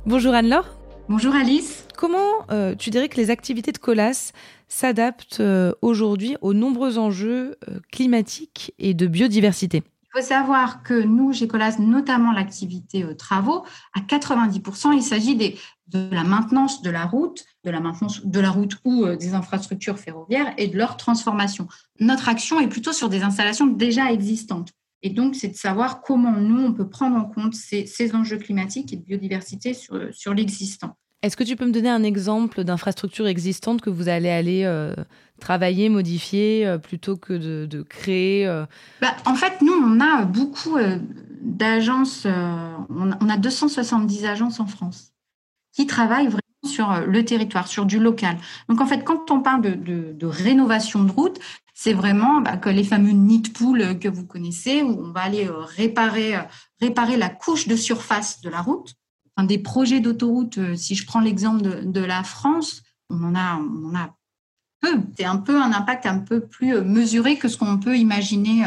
Bonjour 0.06 0.32
Anne-Laure. 0.32 0.70
Bonjour 1.10 1.34
Alice. 1.34 1.86
Comment 1.98 2.46
euh, 2.50 2.74
tu 2.74 2.88
dirais 2.88 3.10
que 3.10 3.18
les 3.18 3.28
activités 3.28 3.72
de 3.72 3.78
Colas 3.78 4.32
s'adaptent 4.72 5.40
euh, 5.40 5.72
aujourd'hui 5.82 6.36
aux 6.40 6.54
nombreux 6.54 6.98
enjeux 6.98 7.56
euh, 7.68 7.78
climatiques 7.90 8.74
et 8.78 8.94
de 8.94 9.06
biodiversité 9.06 9.82
il 10.14 10.20
faut 10.20 10.26
savoir 10.26 10.82
que 10.82 10.92
nous, 10.92 11.32
chez 11.32 11.48
notamment 11.78 12.32
l'activité 12.32 13.16
travaux, 13.16 13.64
à 13.94 14.00
90%, 14.00 14.92
il 14.92 15.02
s'agit 15.02 15.36
de 15.36 16.08
la 16.10 16.22
maintenance 16.22 16.82
de 16.82 16.90
la 16.90 17.06
route, 17.06 17.46
de 17.64 17.70
la 17.70 17.80
maintenance 17.80 18.22
de 18.22 18.38
la 18.38 18.50
route 18.50 18.76
ou 18.84 19.06
des 19.16 19.32
infrastructures 19.32 19.98
ferroviaires 19.98 20.52
et 20.58 20.68
de 20.68 20.76
leur 20.76 20.98
transformation. 20.98 21.66
Notre 21.98 22.28
action 22.28 22.60
est 22.60 22.68
plutôt 22.68 22.92
sur 22.92 23.08
des 23.08 23.22
installations 23.22 23.66
déjà 23.66 24.12
existantes. 24.12 24.74
Et 25.00 25.08
donc, 25.08 25.34
c'est 25.34 25.48
de 25.48 25.56
savoir 25.56 26.02
comment 26.02 26.32
nous, 26.32 26.62
on 26.62 26.74
peut 26.74 26.90
prendre 26.90 27.16
en 27.16 27.24
compte 27.24 27.54
ces, 27.54 28.14
enjeux 28.14 28.36
climatiques 28.36 28.92
et 28.92 28.96
de 28.96 29.02
biodiversité 29.02 29.72
sur, 29.72 29.98
sur 30.12 30.34
l'existant. 30.34 30.98
Est-ce 31.22 31.36
que 31.36 31.44
tu 31.44 31.54
peux 31.54 31.66
me 31.66 31.72
donner 31.72 31.88
un 31.88 32.02
exemple 32.02 32.64
d'infrastructure 32.64 33.28
existante 33.28 33.80
que 33.80 33.90
vous 33.90 34.08
allez 34.08 34.28
aller 34.28 34.64
euh, 34.64 34.92
travailler, 35.40 35.88
modifier, 35.88 36.66
euh, 36.66 36.78
plutôt 36.78 37.16
que 37.16 37.32
de, 37.64 37.82
créer 37.82 38.44
euh? 38.48 38.66
bah, 39.00 39.14
En 39.24 39.36
fait, 39.36 39.62
nous, 39.62 39.72
on 39.72 40.00
a 40.00 40.24
beaucoup 40.24 40.78
d'agences, 41.40 42.26
on, 42.26 43.28
a 43.28 43.36
270 43.36 44.26
agences 44.26 44.58
en 44.58 44.66
France 44.66 45.12
qui 45.72 45.86
travaillent 45.86 46.26
vraiment 46.26 46.40
sur 46.64 47.06
le 47.06 47.24
territoire, 47.24 47.68
sur 47.68 47.86
du 47.86 48.00
local. 48.00 48.36
Donc, 48.68 48.80
en 48.80 48.86
fait, 48.86 49.04
quand 49.04 49.30
on 49.30 49.40
parle 49.40 49.62
de, 49.62 50.26
rénovation 50.26 51.04
de 51.04 51.12
route, 51.12 51.38
c'est 51.72 51.92
vraiment 51.92 52.40
bah, 52.40 52.58
les 52.66 52.84
fameux 52.84 53.12
nid 53.12 53.42
pool 53.42 53.98
que 54.00 54.08
vous 54.08 54.26
connaissez, 54.26 54.82
où 54.82 55.04
on 55.04 55.12
va 55.12 55.20
aller 55.20 55.48
réparer 55.76 57.16
la 57.16 57.28
couche 57.28 57.68
de 57.68 57.76
surface 57.76 58.40
de 58.40 58.50
la 58.50 58.60
route. 58.60 58.96
Enfin, 59.42 59.46
des 59.46 59.58
projets 59.58 60.00
d'autoroute, 60.00 60.58
euh, 60.58 60.76
si 60.76 60.94
je 60.94 61.06
prends 61.06 61.20
l'exemple 61.20 61.62
de, 61.84 62.00
la 62.00 62.22
France, 62.22 62.82
on 63.10 63.22
en 63.24 63.34
a, 63.34 63.58
on 63.58 63.94
a 63.96 64.14
peu. 64.80 65.00
C'est 65.16 65.24
un 65.24 65.36
peu 65.36 65.60
un 65.60 65.72
impact 65.72 66.06
un 66.06 66.18
peu 66.18 66.40
plus 66.40 66.80
mesuré 66.82 67.36
que 67.36 67.48
ce 67.48 67.56
qu'on 67.56 67.78
peut 67.78 67.96
imaginer 67.96 68.64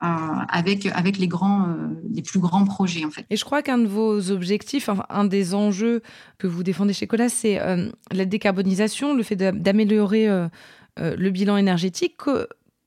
avec, 0.00 0.86
avec 0.86 1.18
les, 1.18 1.26
grands, 1.26 1.74
les 2.14 2.22
plus 2.22 2.38
grands 2.38 2.64
projets. 2.64 3.04
En 3.04 3.10
fait. 3.10 3.26
Et 3.28 3.36
je 3.36 3.44
crois 3.44 3.62
qu'un 3.62 3.78
de 3.78 3.88
vos 3.88 4.30
objectifs, 4.30 4.88
un 5.08 5.24
des 5.24 5.54
enjeux 5.54 6.02
que 6.38 6.46
vous 6.46 6.62
défendez 6.62 6.92
chez 6.92 7.08
Colas, 7.08 7.28
c'est 7.28 7.58
la 8.12 8.24
décarbonisation, 8.24 9.14
le 9.14 9.24
fait 9.24 9.34
d'améliorer 9.34 10.28
euh, 11.00 11.16
le 11.16 11.30
bilan 11.30 11.56
énergétique. 11.56 12.16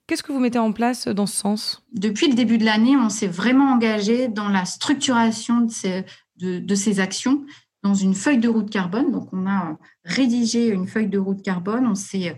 Qu'est-ce 0.07 0.23
que 0.23 0.31
vous 0.31 0.39
mettez 0.39 0.59
en 0.59 0.73
place 0.73 1.07
dans 1.07 1.25
ce 1.25 1.37
sens? 1.37 1.83
Depuis 1.93 2.27
le 2.27 2.33
début 2.33 2.57
de 2.57 2.65
l'année, 2.65 2.97
on 2.97 3.09
s'est 3.09 3.27
vraiment 3.27 3.71
engagé 3.71 4.27
dans 4.27 4.49
la 4.49 4.65
structuration 4.65 5.61
de 5.61 5.71
ces, 5.71 6.05
de, 6.41 6.75
ces, 6.75 6.99
actions 6.99 7.45
dans 7.83 7.93
une 7.93 8.13
feuille 8.13 8.37
de 8.37 8.49
route 8.49 8.69
carbone. 8.69 9.11
Donc, 9.11 9.29
on 9.33 9.47
a 9.47 9.77
rédigé 10.03 10.69
une 10.69 10.87
feuille 10.87 11.07
de 11.07 11.19
route 11.19 11.41
carbone. 11.41 11.87
On 11.87 11.95
s'est 11.95 12.37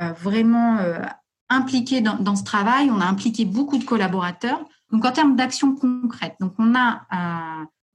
euh, 0.00 0.12
vraiment 0.12 0.78
euh, 0.78 1.00
impliqué 1.48 2.00
dans, 2.00 2.36
ce 2.36 2.44
travail. 2.44 2.90
On 2.90 3.00
a 3.00 3.06
impliqué 3.06 3.44
beaucoup 3.44 3.78
de 3.78 3.84
collaborateurs. 3.84 4.64
Donc, 4.90 5.04
en 5.04 5.12
termes 5.12 5.36
d'actions 5.36 5.74
concrètes, 5.74 6.36
donc 6.40 6.52
on 6.58 6.74
a, 6.74 7.06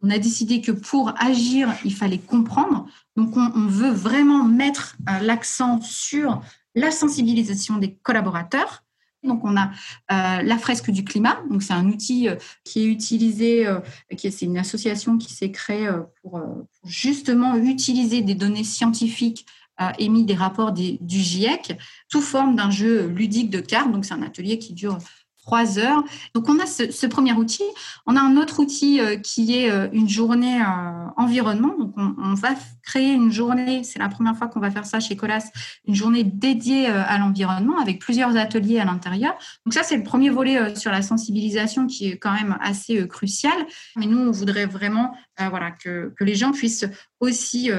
on 0.02 0.10
a 0.10 0.18
décidé 0.18 0.62
que 0.62 0.72
pour 0.72 1.14
agir, 1.20 1.72
il 1.86 1.94
fallait 1.94 2.18
comprendre. 2.18 2.88
Donc, 3.16 3.38
on, 3.38 3.52
on 3.54 3.68
veut 3.68 3.92
vraiment 3.92 4.44
mettre 4.46 4.96
l'accent 5.22 5.80
sur 5.82 6.42
la 6.74 6.92
sensibilisation 6.92 7.78
des 7.78 7.96
collaborateurs. 7.96 8.84
Donc, 9.24 9.44
on 9.44 9.58
a 9.58 9.72
euh, 10.12 10.42
la 10.42 10.58
fresque 10.58 10.92
du 10.92 11.04
climat. 11.04 11.40
Donc, 11.50 11.64
c'est 11.64 11.74
un 11.74 11.88
outil 11.88 12.30
euh, 12.30 12.36
qui 12.64 12.82
est 12.84 12.88
utilisé, 12.88 13.68
euh, 13.68 13.80
c'est 14.18 14.42
une 14.44 14.58
association 14.58 15.18
qui 15.18 15.34
s'est 15.34 15.52
créée 15.52 15.90
pour, 16.22 16.42
justement 16.86 17.56
utiliser 17.56 18.22
des 18.22 18.36
données 18.36 18.64
scientifiques 18.64 19.46
émises 20.00 20.26
des 20.26 20.34
rapports 20.34 20.72
du 20.72 20.98
GIEC 21.02 21.78
sous 22.12 22.22
forme 22.22 22.56
d'un 22.56 22.72
jeu 22.72 23.08
ludique 23.08 23.50
de 23.50 23.60
cartes. 23.60 23.92
Donc, 23.92 24.06
c'est 24.06 24.14
un 24.14 24.24
atelier 24.24 24.58
qui 24.58 24.74
dure 24.74 24.98
trois 25.48 25.80
heures. 25.80 26.04
Donc, 26.34 26.50
on 26.50 26.60
a 26.60 26.66
ce, 26.66 27.06
premier 27.08 27.32
outil. 27.32 27.64
On 28.06 28.18
a 28.18 28.22
un 28.22 28.36
autre 28.36 28.60
outil 28.60 29.00
euh, 29.00 29.16
qui 29.16 29.58
est 29.58 29.72
euh, 29.72 29.88
une 29.94 30.10
journée 30.10 30.62
euh, 30.62 31.08
environnement. 31.16 31.74
Donc, 31.80 31.94
on, 31.98 32.34
va 32.34 32.50
créer 32.84 33.14
une 33.14 33.32
journée, 33.32 33.84
c'est 33.86 33.98
la 33.98 34.10
première 34.10 34.36
fois 34.38 34.48
qu'on 34.48 34.60
va 34.60 34.70
faire 34.70 34.86
ça 34.86 35.00
chez 35.00 35.16
Colas, 35.16 35.50
une 35.88 35.96
journée 35.96 36.26
dédiée 36.26 36.88
à 36.88 37.18
l'environnement 37.18 37.80
avec 37.80 38.00
plusieurs 38.00 38.36
ateliers 38.36 38.80
à 38.80 38.86
l'intérieur. 38.86 39.34
Donc, 39.66 39.74
ça, 39.74 39.84
c'est 39.84 39.96
le 39.96 40.04
premier 40.04 40.30
volet 40.30 40.76
sur 40.76 40.92
la 40.92 41.02
sensibilisation 41.02 41.88
qui 41.88 42.10
est 42.10 42.18
quand 42.18 42.34
même 42.34 42.58
assez 42.60 43.08
crucial. 43.08 43.58
Mais 43.96 44.06
nous, 44.06 44.20
on 44.20 44.32
voudrait 44.32 44.66
vraiment 44.66 45.16
voilà, 45.38 45.72
que, 45.72 46.14
que, 46.18 46.24
les 46.24 46.36
gens 46.36 46.52
puissent 46.52 46.86
aussi 47.20 47.72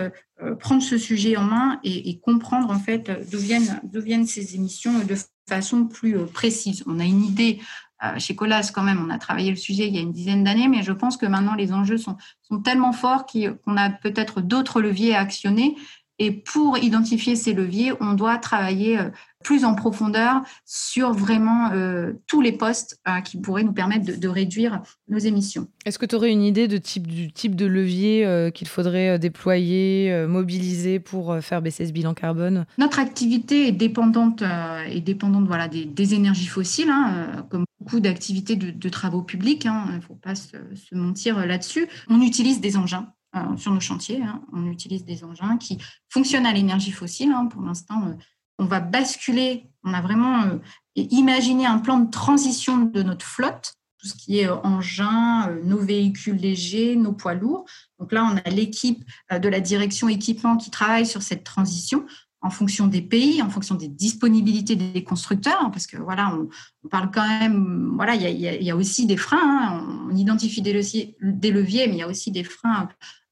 prendre 0.58 0.82
ce 0.82 0.98
sujet 0.98 1.37
en 1.37 1.44
main 1.44 1.80
et, 1.84 2.10
et 2.10 2.18
comprendre 2.18 2.70
en 2.70 2.78
fait 2.78 3.10
d'où 3.30 3.38
viennent, 3.38 3.80
d'où 3.84 4.00
viennent 4.00 4.26
ces 4.26 4.54
émissions 4.54 4.98
de 4.98 5.14
façon 5.48 5.86
plus 5.86 6.16
euh, 6.16 6.26
précise. 6.26 6.84
On 6.86 7.00
a 7.00 7.04
une 7.04 7.24
idée 7.24 7.60
euh, 8.04 8.18
chez 8.18 8.36
Colas 8.36 8.70
quand 8.72 8.84
même, 8.84 9.04
on 9.04 9.10
a 9.10 9.18
travaillé 9.18 9.50
le 9.50 9.56
sujet 9.56 9.88
il 9.88 9.94
y 9.94 9.98
a 9.98 10.00
une 10.00 10.12
dizaine 10.12 10.44
d'années, 10.44 10.68
mais 10.68 10.82
je 10.82 10.92
pense 10.92 11.16
que 11.16 11.26
maintenant 11.26 11.54
les 11.54 11.72
enjeux 11.72 11.98
sont, 11.98 12.16
sont 12.42 12.60
tellement 12.60 12.92
forts 12.92 13.26
qu'on 13.26 13.76
a 13.76 13.90
peut-être 13.90 14.40
d'autres 14.40 14.80
leviers 14.80 15.16
à 15.16 15.20
actionner. 15.20 15.76
Et 16.18 16.32
pour 16.32 16.78
identifier 16.78 17.37
ces 17.37 17.52
leviers, 17.52 17.92
on 18.00 18.14
doit 18.14 18.38
travailler 18.38 18.98
euh, 18.98 19.10
plus 19.44 19.64
en 19.64 19.75
profondeur 19.75 20.42
sur 20.64 21.12
vraiment 21.12 21.70
euh, 21.72 22.12
tous 22.26 22.40
les 22.40 22.52
postes 22.52 23.00
euh, 23.08 23.20
qui 23.20 23.38
pourraient 23.38 23.62
nous 23.62 23.72
permettre 23.72 24.18
de, 24.18 24.28
réduire 24.28 24.82
nos 25.08 25.18
émissions. 25.18 25.68
Est-ce 25.87 25.98
que 25.98 26.06
tu 26.06 26.16
aurais 26.16 26.30
une 26.30 26.42
idée 26.42 26.68
de 26.68 26.76
type, 26.76 27.06
du 27.06 27.32
type 27.32 27.54
de 27.54 27.66
levier 27.66 28.26
euh, 28.26 28.50
qu'il 28.50 28.68
faudrait 28.68 29.18
déployer, 29.18 30.26
mobiliser 30.28 31.00
pour 31.00 31.38
faire 31.40 31.62
baisser 31.62 31.87
ce 31.87 31.92
bilan 31.92 32.14
carbone? 32.14 32.66
Notre 32.78 32.98
activité 32.98 33.68
est 33.68 33.72
dépendante, 33.72 34.42
est 34.42 35.00
dépendante 35.00 35.46
voilà, 35.46 35.68
des, 35.68 36.14
énergies 36.14 36.46
fossiles, 36.46 36.90
hein, 36.90 37.46
comme 37.50 37.64
beaucoup 37.80 38.00
d'activités 38.00 38.56
de, 38.56 38.88
travaux 38.88 39.22
publics. 39.22 39.66
Hein, 39.66 39.87
il 39.90 39.96
ne 39.96 40.00
faut 40.00 40.14
pas 40.14 40.34
se, 40.34 40.56
mentir 40.92 41.44
là-dessus. 41.46 41.88
On 42.08 42.20
utilise 42.20 42.60
des 42.60 42.76
engins 42.76 43.12
sur 43.56 43.73
nos 43.73 43.80
chantiers. 43.80 44.23
Hein. 44.23 44.42
on 44.52 44.66
utilise 44.70 45.04
des 45.04 45.23
engins 45.23 45.58
qui 45.58 45.78
fonctionnent 46.08 46.47
à 46.47 46.52
l'énergie 46.52 46.92
fossile. 46.92 47.35
pour 47.50 47.62
l'instant, 47.62 48.14
on 48.58 48.64
va 48.64 48.80
basculer, 48.80 49.70
on 49.85 49.94
a 49.94 50.00
vraiment 50.00 50.42
euh, 50.42 50.58
imaginé 50.97 51.66
un 51.66 51.78
plan 51.78 51.99
de 51.99 52.11
transition 52.11 52.78
de 52.78 53.02
notre 53.02 53.25
flotte, 53.25 53.75
tout 53.99 54.08
ce 54.08 54.14
qui 54.14 54.40
est 54.40 54.49
euh, 54.49 54.56
engins, 54.62 55.49
euh, 55.49 55.62
nos 55.62 55.78
véhicules 55.78 56.37
légers, 56.37 56.97
nos 56.97 57.12
poids 57.12 57.35
lourds. 57.35 57.64
Donc 57.99 58.12
là, 58.12 58.25
on 58.25 58.37
a 58.37 58.50
l'équipe 58.50 59.04
de 59.30 59.49
la 59.49 59.61
direction 59.61 60.08
équipement 60.08 60.56
qui 60.56 60.70
travaille 60.70 61.06
sur 61.06 61.23
cette 61.23 61.44
transition 61.44 62.04
en 62.40 62.50
fonction 62.50 62.87
des 62.87 63.02
pays, 63.02 63.42
en 63.42 63.50
fonction 63.50 63.75
des 63.75 63.88
disponibilités 63.88 64.76
des 64.76 65.02
constructeurs, 65.02 65.59
hein, 65.61 65.71
parce 65.71 65.87
que 65.87 65.97
voilà, 65.97 66.33
on, 66.35 66.88
parle 66.88 67.11
quand 67.12 67.26
même, 67.26 67.92
voilà, 67.97 68.14
il 68.14 68.40
y 68.40 68.71
a, 68.71 68.76
aussi 68.76 69.07
des 69.07 69.16
freins. 69.16 69.38
Hein. 69.42 70.09
on 70.11 70.16
identifie 70.16 70.62
des 70.62 70.73
leviers, 70.73 71.87
mais 71.87 71.95
il 71.95 71.99
y 71.99 72.02
a 72.02 72.09
aussi 72.09 72.30
des 72.30 72.45
freins 72.45 72.88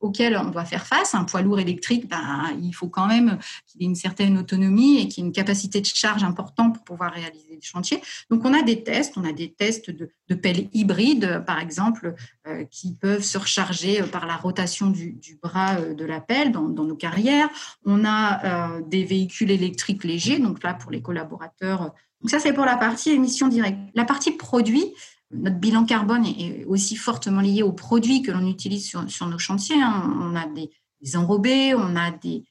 auquel 0.07 0.37
on 0.37 0.51
doit 0.51 0.65
faire 0.65 0.87
face. 0.87 1.15
Un 1.15 1.25
poids 1.25 1.43
lourd 1.43 1.59
électrique, 1.59 2.09
ben, 2.09 2.57
il 2.63 2.73
faut 2.73 2.89
quand 2.89 3.07
même 3.07 3.39
qu'il 3.67 3.83
ait 3.83 3.87
une 3.87 3.95
certaine 3.95 4.39
autonomie 4.39 5.01
et 5.01 5.09
qu'il 5.09 5.25
ait 5.25 5.27
une 5.27 5.33
capacité 5.33 5.81
de 5.81 5.87
charge 5.87 6.25
importante 6.25 6.75
pour 6.75 6.85
pouvoir 6.85 7.13
réaliser 7.13 7.55
le 7.55 7.63
chantier. 7.63 8.01
Donc, 8.31 8.45
on 8.45 8.55
a 8.55 8.63
des 8.63 8.83
tests. 8.83 9.17
On 9.17 9.25
a 9.25 9.33
des 9.33 9.53
tests 9.53 9.91
de, 9.91 10.35
pelles 10.35 10.69
hybrides, 10.73 11.43
par 11.47 11.61
exemple, 11.61 12.15
euh, 12.47 12.65
qui 12.71 12.95
peuvent 12.95 13.23
se 13.23 13.39
recharger 13.39 14.03
par 14.03 14.27
la 14.27 14.37
rotation 14.37 14.91
du, 14.91 15.19
bras 15.43 15.77
euh, 15.77 15.95
de 15.95 16.05
la 16.05 16.21
pelle 16.21 16.53
dans, 16.53 16.69
nos 16.69 16.97
carrières. 16.97 17.49
On 17.85 18.05
a 18.05 18.77
euh, 18.77 18.83
des 18.87 19.05
véhicules 19.05 19.51
électriques 19.51 20.05
légers. 20.05 20.39
Donc 20.39 20.63
là, 20.63 20.75
pour 20.75 20.91
les 20.91 21.03
collaborateurs. 21.03 21.93
Donc 22.21 22.31
ça, 22.31 22.39
c'est 22.39 22.53
pour 22.53 22.65
la 22.65 22.77
partie 22.77 23.11
émission 23.11 23.49
directe. 23.49 23.79
La 23.95 24.05
partie 24.05 24.33
produit, 24.33 24.93
notre 25.33 25.57
bilan 25.57 25.85
carbone 25.85 26.25
est 26.25 26.65
aussi 26.67 26.97
fortement 26.97 27.41
lié 27.41 27.63
aux 27.63 27.73
produits 27.73 28.23
que 28.23 28.31
l'on 28.31 28.47
utilise 28.47 28.87
sur, 28.87 29.27
nos 29.27 29.39
chantiers. 29.39 29.81
Hein. 29.81 30.15
On 30.21 30.37
a 30.37 30.47
des, 30.47 31.17
enrobés, 31.17 31.75
on 31.75 31.97
a 31.97 32.11
du 32.11 32.45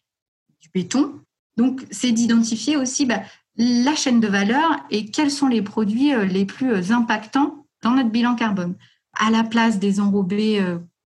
béton. 0.73 1.21
Donc, 1.57 1.85
c'est 1.89 2.11
d'identifier 2.11 2.75
aussi 2.75 3.05
bah, 3.05 3.21
la 3.55 3.95
chaîne 3.95 4.19
de 4.19 4.27
valeur 4.27 4.71
et 4.89 5.05
quels 5.05 5.31
sont 5.31 5.47
les 5.47 5.61
produits 5.61 6.13
euh, 6.13 6.25
les 6.25 6.45
plus 6.45 6.73
euh, 6.73 6.93
impactants 6.93 7.65
dans 7.81 7.91
notre 7.91 8.09
bilan 8.09 8.35
carbone. 8.35 8.75
à 9.13 9.31
la 9.31 9.43
place 9.43 9.79
des 9.79 9.99
enrobés 9.99 10.61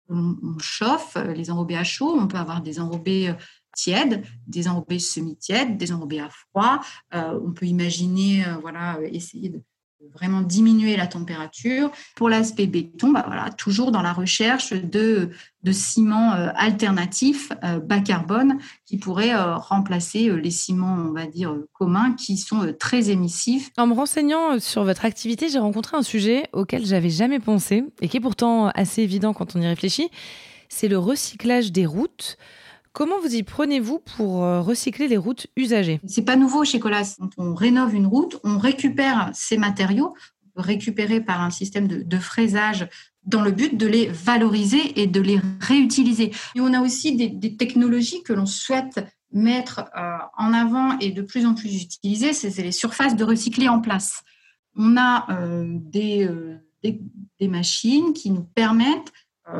on, 0.08 0.37
chauffe, 0.61 1.16
les 1.35 1.50
enrobés 1.50 1.76
à 1.76 1.82
chaud, 1.82 2.16
on 2.16 2.28
peut 2.28 2.37
avoir 2.37 2.61
des 2.61 2.78
enrobés 2.78 3.35
tièdes, 3.75 4.23
des 4.46 4.68
enrobés 4.68 4.99
semi-tièdes, 4.99 5.78
des 5.78 5.90
enrobés 5.90 6.20
à 6.20 6.28
froid. 6.28 6.80
on 7.12 7.52
peut 7.52 7.66
imaginer, 7.66 8.44
voilà, 8.61 8.99
essayer 9.11 9.49
de 9.49 9.62
vraiment 10.14 10.40
diminuer 10.40 10.96
la 10.96 11.06
température. 11.06 11.90
Pour 12.14 12.28
l'aspect 12.28 12.66
béton, 12.66 13.10
bah 13.10 13.25
voilà, 13.26 13.50
toujours 13.50 13.92
dans 13.92 14.02
la 14.02 14.12
recherche 14.12 14.72
de, 14.72 15.30
de 15.62 15.72
ciments 15.72 16.32
euh, 16.34 16.48
alternatifs 16.54 17.52
euh, 17.64 17.80
bas 17.80 18.00
carbone 18.00 18.58
qui 18.86 18.98
pourraient 18.98 19.34
euh, 19.34 19.56
remplacer 19.56 20.30
les 20.30 20.50
ciments, 20.50 20.96
on 21.08 21.12
va 21.12 21.26
dire, 21.26 21.56
communs 21.72 22.14
qui 22.14 22.36
sont 22.36 22.72
très 22.78 23.10
émissifs. 23.10 23.70
En 23.76 23.86
me 23.86 23.94
renseignant 23.94 24.58
sur 24.60 24.84
votre 24.84 25.04
activité, 25.04 25.48
j'ai 25.48 25.58
rencontré 25.58 25.96
un 25.96 26.02
sujet 26.02 26.48
auquel 26.52 26.86
j'avais 26.86 27.10
jamais 27.10 27.40
pensé 27.40 27.84
et 28.00 28.08
qui 28.08 28.16
est 28.16 28.20
pourtant 28.20 28.68
assez 28.68 29.02
évident 29.02 29.32
quand 29.32 29.56
on 29.56 29.60
y 29.60 29.66
réfléchit. 29.66 30.10
C'est 30.68 30.88
le 30.88 30.98
recyclage 30.98 31.72
des 31.72 31.86
routes. 31.86 32.36
Comment 32.97 33.21
vous 33.21 33.35
y 33.35 33.43
prenez-vous 33.43 33.99
pour 33.99 34.43
euh, 34.43 34.62
recycler 34.62 35.07
les 35.07 35.19
routes 35.19 35.49
usagées? 35.55 36.00
C'est 36.07 36.25
pas 36.25 36.35
nouveau 36.35 36.65
chez 36.65 36.81
Colas. 36.81 37.17
Quand 37.19 37.29
on 37.37 37.55
rénove 37.55 37.95
une 37.95 38.07
route, 38.07 38.41
on 38.43 38.57
récupère 38.57 39.29
ces 39.35 39.59
matériaux, 39.59 40.15
récupérés 40.57 41.21
par 41.21 41.43
un 41.43 41.50
système 41.50 41.88
de, 41.88 42.19
fraisage 42.19 42.88
dans 43.23 43.43
le 43.43 43.50
but 43.50 43.76
de 43.76 43.87
les 43.87 44.07
valoriser 44.07 44.99
et 44.99 45.07
de 45.07 45.21
les 45.21 45.38
réutiliser. 45.61 46.33
Et 46.55 46.61
on 46.62 46.73
a 46.73 46.81
aussi 46.81 47.15
des, 47.17 47.57
technologies 47.59 48.23
que 48.23 48.33
l'on 48.33 48.47
souhaite 48.47 49.05
mettre 49.31 49.91
euh, 49.95 50.17
en 50.38 50.55
avant 50.55 50.99
et 50.99 51.11
de 51.11 51.21
plus 51.21 51.45
en 51.45 51.53
plus 51.53 51.83
utiliser, 51.83 52.33
c'est 52.33 52.62
les 52.62 52.73
surfaces 52.73 53.15
de 53.15 53.25
recycler 53.25 53.69
en 53.69 53.83
place. 53.83 54.23
On 54.75 54.97
a 54.97 55.26
euh, 55.33 55.67
des, 55.69 56.31
machines 57.43 58.15
qui 58.15 58.31
nous 58.31 58.45
permettent 58.55 59.12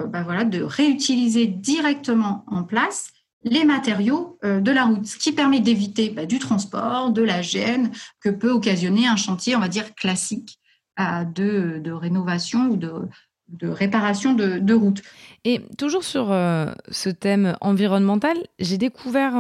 ben 0.09 0.25
voilà, 0.25 0.45
de 0.45 0.63
réutiliser 0.63 1.47
directement 1.47 2.45
en 2.49 2.65
place 2.65 3.13
les 3.45 3.65
matériaux 3.65 4.39
euh, 4.45 4.61
de 4.61 4.73
la 4.73 4.85
route, 4.85 5.07
ce 5.07 5.17
qui 5.17 5.33
permet 5.33 5.61
d'éviter 5.61 6.11
bah, 6.11 6.27
du 6.27 6.39
transport, 6.39 7.11
de 7.11 7.23
la 7.23 7.43
gêne 7.43 7.93
que 8.21 8.29
peut 8.29 8.51
occasionner 8.51 9.07
un 9.07 9.17
chantier, 9.17 9.57
on 9.57 9.61
va 9.61 9.69
dire, 9.69 9.95
classique 9.95 10.59
euh, 11.01 11.25
de, 11.25 11.93
rénovation 11.93 12.69
ou 12.69 12.77
de, 12.77 13.69
réparation 13.69 14.35
de, 14.35 14.75
route. 14.75 15.03
Et 15.45 15.61
toujours 15.79 16.05
sur 16.05 16.33
euh, 16.33 16.73
ce 16.91 17.09
thème 17.09 17.57
environnemental, 17.61 18.37
j'ai 18.59 18.79
découvert 18.79 19.35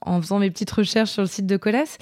en 0.00 0.22
faisant 0.22 0.38
mes 0.38 0.50
petites 0.50 0.70
recherches 0.70 1.10
sur 1.10 1.22
le 1.22 1.28
site 1.28 1.46
de 1.46 1.56
Colas 1.56 1.98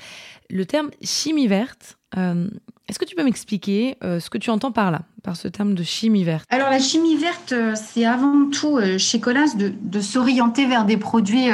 le 0.50 0.64
terme 0.64 0.90
chimie 1.02 1.46
verte. 1.46 1.98
Est-ce 2.16 2.98
que 2.98 3.04
tu 3.04 3.14
peux 3.14 3.24
m'expliquer 3.24 3.98
ce 4.00 4.30
que 4.30 4.38
tu 4.38 4.48
entends 4.48 4.72
par 4.72 4.90
là, 4.90 5.02
ce 5.34 5.48
terme 5.48 5.74
de 5.74 5.82
chimie 5.82 6.24
verte 6.24 6.46
Alors 6.50 6.70
la 6.70 6.78
chimie 6.78 7.16
verte, 7.16 7.52
euh, 7.52 7.74
c'est 7.74 8.04
avant 8.04 8.48
tout 8.50 8.76
euh, 8.76 8.98
chez 8.98 9.20
Colas 9.20 9.54
de, 9.54 10.00
s'orienter 10.00 10.66
vers 10.66 10.84
des 10.84 10.96
produits 10.96 11.48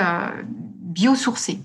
biosourcés. 0.80 1.58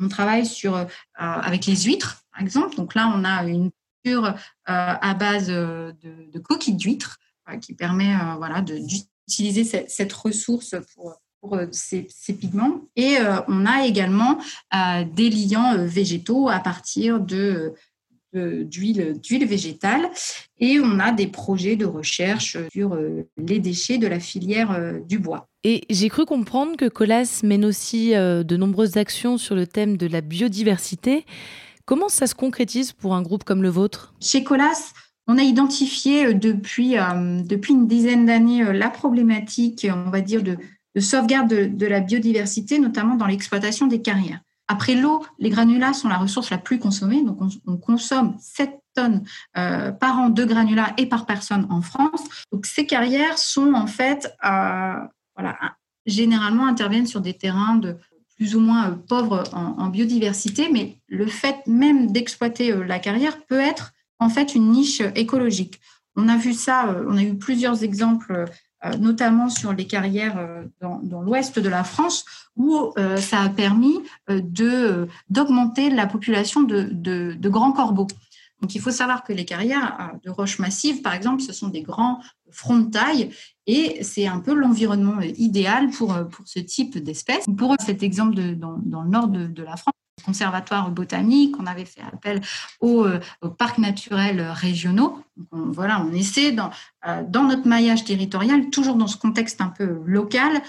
On 0.00 0.08
travaille 0.08 0.46
sur, 0.46 0.86
avec 1.16 1.66
les 1.66 1.76
huîtres, 1.76 2.22
par 2.32 2.42
exemple. 2.42 2.76
Donc 2.76 2.94
là, 2.94 3.12
on 3.14 3.24
a 3.24 3.44
une 3.44 3.70
pure 4.04 4.34
à 4.66 5.14
base 5.14 5.48
de, 5.48 6.38
coquilles 6.44 6.76
d'huîtres 6.76 7.18
qui 7.60 7.74
permet 7.74 8.14
voilà, 8.36 8.60
d'utiliser 8.60 9.64
cette, 9.64 10.12
ressource 10.12 10.76
pour, 10.94 11.58
ces, 11.72 12.06
pigments. 12.38 12.82
Et 12.94 13.16
on 13.48 13.66
a 13.66 13.86
également 13.86 14.38
des 14.72 15.30
liants 15.30 15.84
végétaux 15.84 16.48
à 16.48 16.60
partir 16.60 17.18
de 17.18 17.74
d'huile 18.34 19.18
d'huile 19.22 19.46
végétale 19.46 20.10
et 20.60 20.80
on 20.80 20.98
a 20.98 21.12
des 21.12 21.26
projets 21.26 21.76
de 21.76 21.86
recherche 21.86 22.56
sur 22.72 22.94
euh, 22.94 23.28
les 23.36 23.58
déchets 23.58 23.98
de 23.98 24.06
la 24.06 24.20
filière 24.20 24.72
euh, 24.72 25.00
du 25.00 25.18
bois. 25.18 25.48
Et 25.64 25.84
j'ai 25.90 26.08
cru 26.08 26.24
comprendre 26.24 26.76
que 26.76 26.88
Colas 26.88 27.40
mène 27.42 27.64
aussi 27.64 28.14
euh, 28.14 28.42
de 28.42 28.56
nombreuses 28.56 28.96
actions 28.96 29.38
sur 29.38 29.54
le 29.54 29.66
thème 29.66 29.96
de 29.96 30.06
la 30.06 30.20
biodiversité. 30.20 31.24
Comment 31.84 32.08
ça 32.08 32.26
se 32.26 32.34
concrétise 32.34 32.92
pour 32.92 33.14
un 33.14 33.22
groupe 33.22 33.44
comme 33.44 33.62
le 33.62 33.70
vôtre? 33.70 34.14
Chez 34.20 34.44
Colas, 34.44 34.92
on 35.26 35.38
a 35.38 35.42
identifié 35.42 36.34
depuis, 36.34 36.96
depuis 37.44 37.72
une 37.72 37.86
dizaine 37.86 38.26
d'années 38.26 38.64
la 38.72 38.90
problématique, 38.90 39.86
on 39.90 40.10
va 40.10 40.20
dire, 40.20 40.42
de, 40.42 40.58
sauvegarde 41.00 41.48
de 41.48 41.86
la 41.86 42.00
biodiversité, 42.00 42.78
notamment 42.78 43.14
dans 43.14 43.26
l'exploitation 43.26 43.86
des 43.86 44.02
carrières. 44.02 44.40
Après 44.68 44.94
l'eau, 44.94 45.24
les 45.38 45.48
granulats 45.48 45.94
sont 45.94 46.08
la 46.08 46.18
ressource 46.18 46.50
la 46.50 46.58
plus 46.58 46.78
consommée. 46.78 47.24
Donc, 47.24 47.38
on, 47.66 47.76
consomme 47.78 48.36
7 48.38 48.70
tonnes 48.94 49.24
euh, 49.56 49.90
par 49.92 50.18
an 50.18 50.28
de 50.28 50.44
granulats 50.44 50.92
et 50.98 51.06
par 51.06 51.24
personne 51.24 51.66
en 51.70 51.80
France. 51.80 52.22
Donc, 52.52 52.66
ces 52.66 52.86
carrières 52.86 53.38
sont 53.38 53.72
en 53.72 53.86
fait, 53.86 54.30
euh, 54.44 55.00
voilà, 55.34 55.56
généralement 56.04 56.66
interviennent 56.66 57.06
sur 57.06 57.22
des 57.22 57.34
terrains 57.34 57.76
de 57.76 57.96
plus 58.36 58.54
ou 58.54 58.60
moins 58.60 58.90
euh, 58.90 58.94
pauvres 58.94 59.44
en, 59.54 59.78
en, 59.78 59.88
biodiversité, 59.88 60.68
mais 60.70 61.00
le 61.08 61.26
fait 61.26 61.66
même 61.66 62.12
d'exploiter 62.12 62.72
la 62.84 62.98
carrière 62.98 63.42
peut 63.46 63.60
être 63.60 63.92
en 64.18 64.28
fait 64.28 64.54
une 64.54 64.70
niche 64.70 65.00
écologique. 65.14 65.80
On 66.14 66.28
a 66.28 66.36
vu 66.36 66.52
ça, 66.52 66.94
on 67.08 67.16
a 67.16 67.22
eu 67.22 67.38
plusieurs 67.38 67.84
exemples 67.84 68.44
notamment 68.98 69.48
sur 69.48 69.72
les 69.72 69.86
carrières 69.86 70.38
euh, 70.38 70.64
dans, 70.80 71.22
l'ouest 71.22 71.58
de 71.58 71.68
la 71.68 71.84
France, 71.84 72.24
où 72.56 72.92
euh, 72.98 73.16
ça 73.16 73.42
a 73.42 73.48
permis 73.48 73.98
d'augmenter 75.30 75.90
la 75.90 76.06
population 76.06 76.62
de, 76.62 77.48
grands 77.48 77.72
corbeaux. 77.72 78.06
Donc 78.60 78.74
il 78.74 78.80
faut 78.80 78.90
savoir 78.90 79.22
que 79.22 79.32
les 79.32 79.44
carrières 79.44 80.12
de 80.24 80.30
roches 80.30 80.58
massives, 80.58 81.00
par 81.00 81.14
exemple, 81.14 81.42
ce 81.42 81.52
sont 81.52 81.68
des 81.68 81.82
grands 81.82 82.20
fronts 82.50 82.78
de 82.78 82.90
taille 82.90 83.30
et 83.66 84.02
c'est 84.02 84.26
un 84.26 84.40
peu 84.40 84.52
l'environnement 84.52 85.20
idéal 85.20 85.90
pour, 85.90 86.16
pour 86.28 86.48
ce 86.48 86.58
type 86.58 86.98
d'espèces. 86.98 87.44
Pour 87.56 87.76
cet 87.78 88.02
exemple 88.02 88.34
dans, 88.56 88.78
dans, 88.78 89.02
le 89.02 89.10
nord 89.10 89.28
de, 89.28 89.46
de 89.46 89.62
la 89.62 89.76
France, 89.76 89.94
conservatoire 90.22 90.90
botanique, 90.90 91.54
on 91.58 91.66
avait 91.66 91.84
fait 91.84 92.00
appel 92.00 92.40
aux, 92.80 93.04
euh, 93.04 93.20
parcs 93.58 93.78
naturels 93.78 94.40
régionaux. 94.40 95.18
on, 95.52 95.70
voilà, 95.70 96.00
on 96.00 96.12
essaie 96.12 96.52
dans, 96.52 96.70
euh, 97.06 97.22
dans 97.26 97.44
notre 97.44 97.66
maillage 97.66 98.04
territorial, 98.04 98.70
toujours 98.70 98.96
dans 98.96 99.06
ce 99.06 99.16
contexte 99.16 99.60
un 99.60 99.68
peu 99.68 100.00
local, 100.04 100.62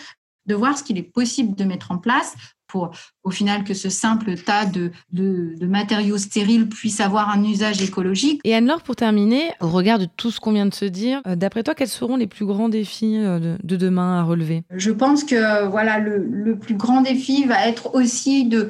de 0.45 0.55
voir 0.55 0.77
ce 0.77 0.83
qu'il 0.83 0.97
est 0.97 1.03
possible 1.03 1.55
de 1.55 1.63
mettre 1.63 1.91
en 1.91 1.97
place 1.97 2.35
pour 2.69 2.91
au 3.23 3.31
final 3.31 3.63
que 3.63 3.73
ce 3.73 3.89
simple 3.89 4.35
tas 4.35 4.65
de, 4.65 4.91
de, 5.12 5.65
matériaux 5.65 6.17
stériles 6.17 6.69
puisse 6.69 7.01
avoir 7.01 7.29
un 7.29 7.43
usage 7.43 7.81
écologique. 7.81 8.39
Et 8.43 8.55
Anne-Laure, 8.55 8.83
pour 8.83 8.95
terminer, 8.95 9.51
au 9.59 9.67
regard 9.67 9.99
de 9.99 10.05
tout 10.05 10.31
ce 10.31 10.39
qu'on 10.39 10.53
vient 10.53 10.67
de 10.67 10.73
se 10.73 10.85
dire, 10.85 11.21
euh, 11.27 11.35
d'après 11.35 11.63
toi, 11.63 11.75
quels 11.75 11.89
seront 11.89 12.15
les 12.15 12.27
plus 12.27 12.45
grands 12.45 12.69
défis 12.69 13.17
de, 13.17 13.57
de 13.62 13.75
demain 13.75 14.19
à 14.19 14.23
relever? 14.23 14.63
Je 14.71 14.91
pense 14.91 15.23
que 15.23 15.67
voilà 15.67 15.99
le, 15.99 16.17
le, 16.17 16.57
plus 16.57 16.75
grand 16.75 17.01
défi 17.01 17.45
va 17.45 17.67
être 17.67 17.95
aussi 17.95 18.45
de, 18.45 18.69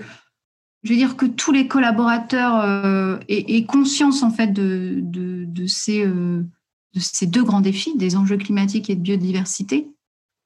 je 0.84 0.92
veux 0.92 0.98
dire 0.98 1.18
que 1.18 1.26
tous 1.26 1.52
les 1.52 1.68
collaborateurs 1.68 2.60
euh, 2.62 3.18
aient, 3.28 3.66
conscience 3.66 4.24
en 4.24 4.32
fait 4.32 4.48
de, 4.48 5.00
de, 5.02 5.68
ces, 5.68 6.06
euh, 6.06 6.44
de 6.94 7.00
ces 7.00 7.28
deux 7.28 7.44
grands 7.44 7.62
défis, 7.62 7.98
des 7.98 8.16
enjeux 8.16 8.38
climatiques 8.38 8.90
et 8.90 8.96
de 8.96 9.02
biodiversité. 9.02 9.90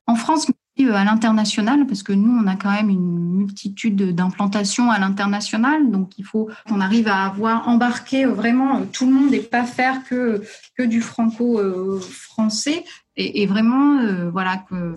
En 0.08 0.16
France, 0.16 0.48
mais 0.78 0.86
euh, 0.86 0.96
à 0.96 1.04
l'international, 1.04 1.86
parce 1.86 2.02
que 2.02 2.14
nous, 2.14 2.32
on 2.32 2.48
a 2.48 2.56
quand 2.56 2.72
même 2.72 2.90
une 2.90 3.36
multitude 3.36 4.16
d'implantations 4.16 4.90
à 4.90 4.98
l'international, 4.98 5.92
donc 5.92 6.18
il 6.18 6.26
faut 6.26 6.50
qu'on 6.68 6.82
arrive 6.82 7.08
à 7.08 7.26
avoir 7.26 7.68
embarqué 7.68 8.26
vraiment 8.26 8.82
tout 8.88 9.06
le 9.06 9.14
monde 9.14 9.34
et 9.34 9.40
pas 9.40 9.66
faire 9.66 10.04
que, 10.04 10.42
du 10.80 11.02
franco-français, 11.02 12.84
et, 13.16 13.46
vraiment, 13.46 14.30
voilà, 14.32 14.58
que 14.58 14.96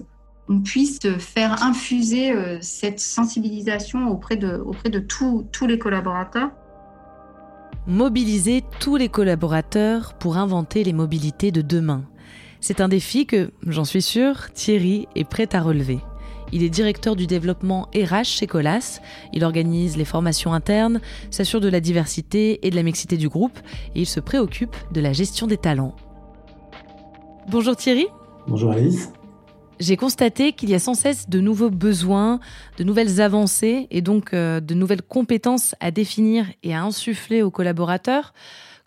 on 0.48 0.60
puisse 0.60 1.00
faire 1.18 1.62
infuser 1.62 2.32
euh, 2.32 2.58
cette 2.60 3.00
sensibilisation 3.00 4.08
auprès 4.08 4.36
de, 4.36 4.56
auprès 4.56 4.90
de 4.90 4.98
tous 4.98 5.66
les 5.66 5.78
collaborateurs. 5.78 6.50
Mobiliser 7.86 8.64
tous 8.80 8.96
les 8.96 9.08
collaborateurs 9.08 10.14
pour 10.14 10.36
inventer 10.36 10.84
les 10.84 10.92
mobilités 10.92 11.52
de 11.52 11.62
demain. 11.62 12.04
C'est 12.60 12.80
un 12.80 12.88
défi 12.88 13.26
que, 13.26 13.50
j'en 13.66 13.84
suis 13.84 14.02
sûre, 14.02 14.52
Thierry 14.52 15.06
est 15.14 15.28
prêt 15.28 15.54
à 15.54 15.60
relever. 15.60 16.00
Il 16.52 16.62
est 16.62 16.68
directeur 16.68 17.16
du 17.16 17.26
développement 17.26 17.88
RH 17.94 18.24
chez 18.24 18.46
Colas. 18.46 19.00
Il 19.32 19.44
organise 19.44 19.96
les 19.96 20.04
formations 20.04 20.52
internes, 20.52 21.00
s'assure 21.30 21.60
de 21.60 21.68
la 21.68 21.80
diversité 21.80 22.64
et 22.66 22.70
de 22.70 22.76
la 22.76 22.84
mixité 22.84 23.16
du 23.16 23.28
groupe 23.28 23.58
et 23.94 24.00
il 24.00 24.06
se 24.06 24.20
préoccupe 24.20 24.76
de 24.92 25.00
la 25.00 25.12
gestion 25.12 25.46
des 25.46 25.56
talents. 25.56 25.94
Bonjour 27.48 27.76
Thierry. 27.76 28.06
Bonjour 28.46 28.72
Alice 28.72 29.12
j'ai 29.78 29.96
constaté 29.96 30.52
qu'il 30.52 30.70
y 30.70 30.74
a 30.74 30.78
sans 30.78 30.94
cesse 30.94 31.28
de 31.28 31.40
nouveaux 31.40 31.70
besoins, 31.70 32.40
de 32.78 32.84
nouvelles 32.84 33.20
avancées 33.20 33.86
et 33.90 34.00
donc 34.00 34.32
euh, 34.32 34.60
de 34.60 34.74
nouvelles 34.74 35.02
compétences 35.02 35.74
à 35.80 35.90
définir 35.90 36.46
et 36.62 36.74
à 36.74 36.82
insuffler 36.82 37.42
aux 37.42 37.50
collaborateurs. 37.50 38.32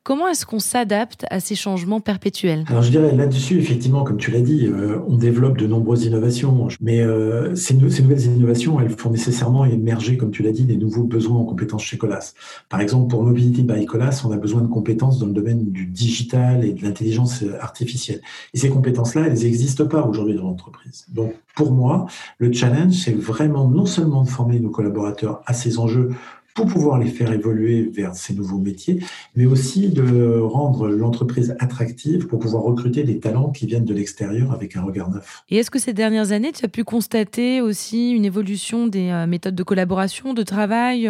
Comment 0.10 0.28
est-ce 0.28 0.44
qu'on 0.44 0.58
s'adapte 0.58 1.28
à 1.30 1.40
ces 1.40 1.54
changements 1.54 2.00
perpétuels? 2.00 2.66
Alors 2.68 2.82
je 2.82 2.90
dirais 2.90 3.16
là-dessus, 3.16 3.60
effectivement, 3.60 4.04
comme 4.04 4.18
tu 4.18 4.32
l'as 4.32 4.42
dit, 4.42 4.66
euh, 4.66 4.98
on 5.08 5.18
développe 5.18 5.56
de 5.56 5.68
nombreuses 5.68 6.04
innovations, 6.06 6.68
mais 6.82 7.02
euh, 7.02 7.54
ces, 7.54 7.76
nouvelles 7.76 8.26
innovations, 8.26 8.80
elles 8.80 8.90
font 8.90 9.12
nécessairement 9.12 9.66
émerger, 9.66 10.18
comme 10.18 10.32
tu 10.32 10.42
l'as 10.42 10.52
dit, 10.52 10.64
des 10.64 10.78
nouveaux 10.78 11.04
besoins 11.04 11.38
en 11.38 11.44
compétences 11.44 11.84
chez 11.84 12.00
Colas. 12.00 12.34
Par 12.70 12.82
exemple, 12.82 13.08
pour 13.08 13.22
Mobility 13.22 13.62
by 13.62 13.86
Colas, 13.86 14.24
on 14.26 14.32
a 14.32 14.38
besoin 14.38 14.62
de 14.62 14.68
compétences 14.68 15.20
dans 15.20 15.28
le 15.28 15.34
domaine 15.34 15.70
du 15.70 15.86
digital 15.86 16.66
et 16.66 16.74
de 16.74 16.82
l'intelligence 16.82 17.44
artificielle. 17.60 18.22
Et 18.56 18.58
ces 18.58 18.70
compétences-là, 18.70 19.28
elles 19.28 19.44
n'existent 19.44 19.86
pas 19.86 20.02
aujourd'hui 20.02 20.34
dans 20.34 20.46
l'entreprise. 20.46 21.06
Donc 21.10 21.36
pour 21.56 21.72
moi, 21.72 22.08
le 22.40 22.52
challenge, 22.52 22.94
c'est 22.94 23.14
vraiment 23.14 23.68
non 23.68 23.86
seulement 23.86 24.24
de 24.24 24.30
former 24.30 24.60
nos 24.60 24.70
collaborateurs 24.72 25.42
à 25.46 25.54
ces 25.54 25.78
enjeux 25.78 26.10
pour 26.56 26.66
pouvoir 26.68 27.00
les 27.00 27.08
faire 27.08 27.32
évoluer 27.32 27.84
vers 27.84 28.16
ces 28.16 28.34
nouveaux 28.34 28.58
métiers, 28.58 29.04
mais 29.36 29.46
aussi 29.46 29.90
de 29.90 30.40
rendre 30.40 30.88
l'entreprise 30.90 31.56
attractive 31.60 32.28
pour 32.28 32.40
pouvoir 32.40 32.64
recruter 32.64 33.04
des 33.04 33.20
talents 33.20 33.50
qui 33.52 33.66
viennent 33.66 33.86
de 33.86 33.94
l'extérieur 33.94 34.52
avec 34.52 34.76
un 34.76 34.82
regard 34.82 35.10
neuf. 35.10 35.44
Et 35.50 35.58
est-ce 35.58 35.72
que 35.72 35.80
ces 35.80 35.94
dernières 35.94 36.32
années, 36.32 36.52
tu 36.52 36.66
as 36.66 36.70
pu 36.70 36.84
constater 36.84 37.62
aussi 37.62 38.12
une 38.12 38.26
évolution 38.26 38.88
des 38.88 39.10
euh, 39.10 39.28
méthodes 39.28 39.56
de 39.56 39.64
collaboration, 39.64 40.34
de 40.34 40.44
travail, 40.44 41.08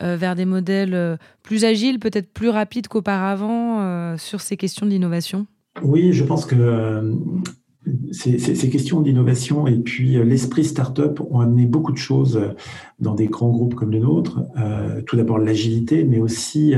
euh, 0.00 0.16
vers 0.16 0.34
des 0.34 0.44
modèles 0.44 0.94
euh, 0.94 1.16
plus 1.42 1.64
agiles, 1.64 1.98
peut-être 1.98 2.32
plus 2.32 2.48
rapides 2.48 2.88
qu'auparavant 2.88 4.16
sur 4.16 4.40
ces 4.40 4.56
questions 4.56 4.86
de 4.86 4.90
l'innovation 4.90 5.46
oui, 5.82 6.12
je 6.12 6.22
pense 6.22 6.44
que 6.44 7.16
ces, 8.12 8.70
questions 8.70 9.00
d'innovation 9.00 9.66
et 9.66 9.76
puis 9.76 10.16
euh, 10.16 10.24
l'esprit 10.24 10.64
start-up 10.64 11.20
ont 11.30 11.40
amené 11.40 11.66
beaucoup 11.66 11.92
de 11.92 11.98
choses 11.98 12.36
euh, 12.36 12.48
dans 13.00 13.14
des 13.14 13.26
grands 13.26 13.50
groupes 13.50 13.74
comme 13.74 13.90
le 13.90 13.98
nôtre. 13.98 14.44
Euh, 14.56 15.02
tout 15.02 15.16
d'abord 15.16 15.38
l'agilité, 15.38 16.04
mais 16.04 16.20
aussi 16.20 16.74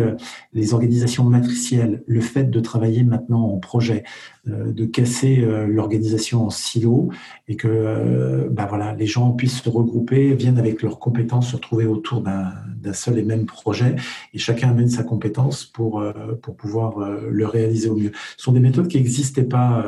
les 0.55 0.73
organisations 0.73 1.25
matricielles, 1.25 2.03
le 2.07 2.21
fait 2.21 2.45
de 2.45 2.61
travailler 2.61 3.03
maintenant 3.05 3.43
en 3.43 3.59
projet, 3.59 4.05
de 4.47 4.85
casser 4.87 5.45
l'organisation 5.69 6.47
en 6.47 6.51
silos 6.51 7.11
et 7.47 7.57
que 7.57 8.49
bah 8.51 8.67
voilà, 8.67 8.95
les 8.95 9.07
gens 9.07 9.33
puissent 9.33 9.61
se 9.61 9.69
regrouper, 9.69 10.35
viennent 10.35 10.59
avec 10.59 10.83
leurs 10.83 10.99
compétences, 10.99 11.51
se 11.51 11.57
retrouver 11.57 11.85
autour 11.85 12.23
d'un 12.23 12.93
seul 12.95 13.19
et 13.19 13.23
même 13.23 13.45
projet 13.45 13.97
et 14.33 14.39
chacun 14.39 14.71
amène 14.71 14.89
sa 14.89 15.03
compétence 15.03 15.67
pour, 15.67 16.03
pour 16.41 16.57
pouvoir 16.57 16.95
le 17.31 17.47
réaliser 17.47 17.91
au 17.91 17.97
mieux. 17.97 18.13
Ce 18.39 18.45
sont 18.45 18.53
des 18.53 18.61
méthodes 18.61 18.89
qui 18.89 18.97
n'existaient 18.97 19.45
pas 19.45 19.85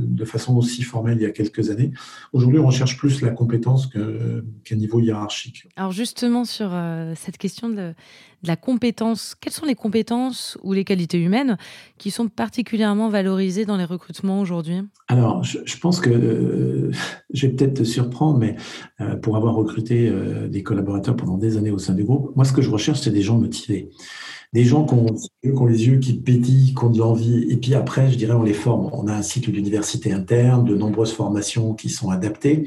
de 0.00 0.24
façon 0.24 0.45
aussi 0.54 0.82
formelle 0.82 1.18
il 1.18 1.22
y 1.22 1.26
a 1.26 1.30
quelques 1.30 1.70
années. 1.70 1.92
Aujourd'hui, 2.32 2.58
on 2.58 2.66
recherche 2.66 2.96
plus 2.96 3.20
la 3.22 3.30
compétence 3.30 3.86
qu'un 3.86 4.76
niveau 4.76 5.00
hiérarchique. 5.00 5.66
Alors 5.76 5.92
justement 5.92 6.44
sur 6.44 6.70
euh, 6.72 7.14
cette 7.16 7.38
question 7.38 7.68
de, 7.68 7.94
la 8.42 8.56
compétence, 8.56 9.34
quelles 9.40 9.52
sont 9.52 9.66
les 9.66 9.74
compétences 9.74 10.58
ou 10.62 10.72
les 10.72 10.84
qualités 10.84 11.20
humaines 11.20 11.56
qui 11.98 12.10
sont 12.10 12.28
particulièrement 12.28 13.08
valorisées 13.08 13.64
dans 13.64 13.76
les 13.76 13.84
recrutements 13.84 14.40
aujourd'hui? 14.40 14.80
Alors 15.08 15.42
je, 15.44 15.78
pense 15.78 16.00
que 16.00 16.10
euh, 16.10 16.90
je 17.32 17.46
vais 17.46 17.52
peut-être 17.52 17.74
te 17.74 17.84
surprendre, 17.84 18.38
mais 18.38 18.56
euh, 19.00 19.16
pour 19.16 19.36
avoir 19.36 19.54
recruté 19.54 20.12
des 20.48 20.62
collaborateurs 20.62 21.16
pendant 21.16 21.38
des 21.38 21.56
années 21.56 21.70
au 21.70 21.78
sein 21.78 21.94
du 21.94 22.04
groupe, 22.04 22.34
moi 22.36 22.44
ce 22.44 22.52
que 22.52 22.62
je 22.62 22.70
recherche 22.70 23.00
c'est 23.00 23.10
des 23.10 23.22
gens 23.22 23.38
motivés. 23.38 23.90
Des 24.52 24.64
gens 24.64 24.84
qui 24.86 24.94
ont, 24.94 25.06
qui 25.42 25.50
ont, 25.50 25.66
les 25.66 25.86
yeux 25.86 25.98
qui 25.98 26.14
pétillent, 26.14 26.74
qui 26.74 26.84
ont 26.84 26.90
de 26.90 26.98
l'envie. 26.98 27.46
Et 27.50 27.56
puis 27.56 27.74
après, 27.74 28.10
je 28.10 28.16
dirais, 28.16 28.32
on 28.32 28.42
les 28.42 28.54
forme. 28.54 28.88
On 28.92 29.06
a 29.08 29.12
un 29.12 29.22
cycle 29.22 29.50
d'université 29.50 30.12
interne, 30.12 30.64
de 30.64 30.74
nombreuses 30.74 31.12
formations 31.12 31.74
qui 31.74 31.90
sont 31.90 32.10
adaptées. 32.10 32.66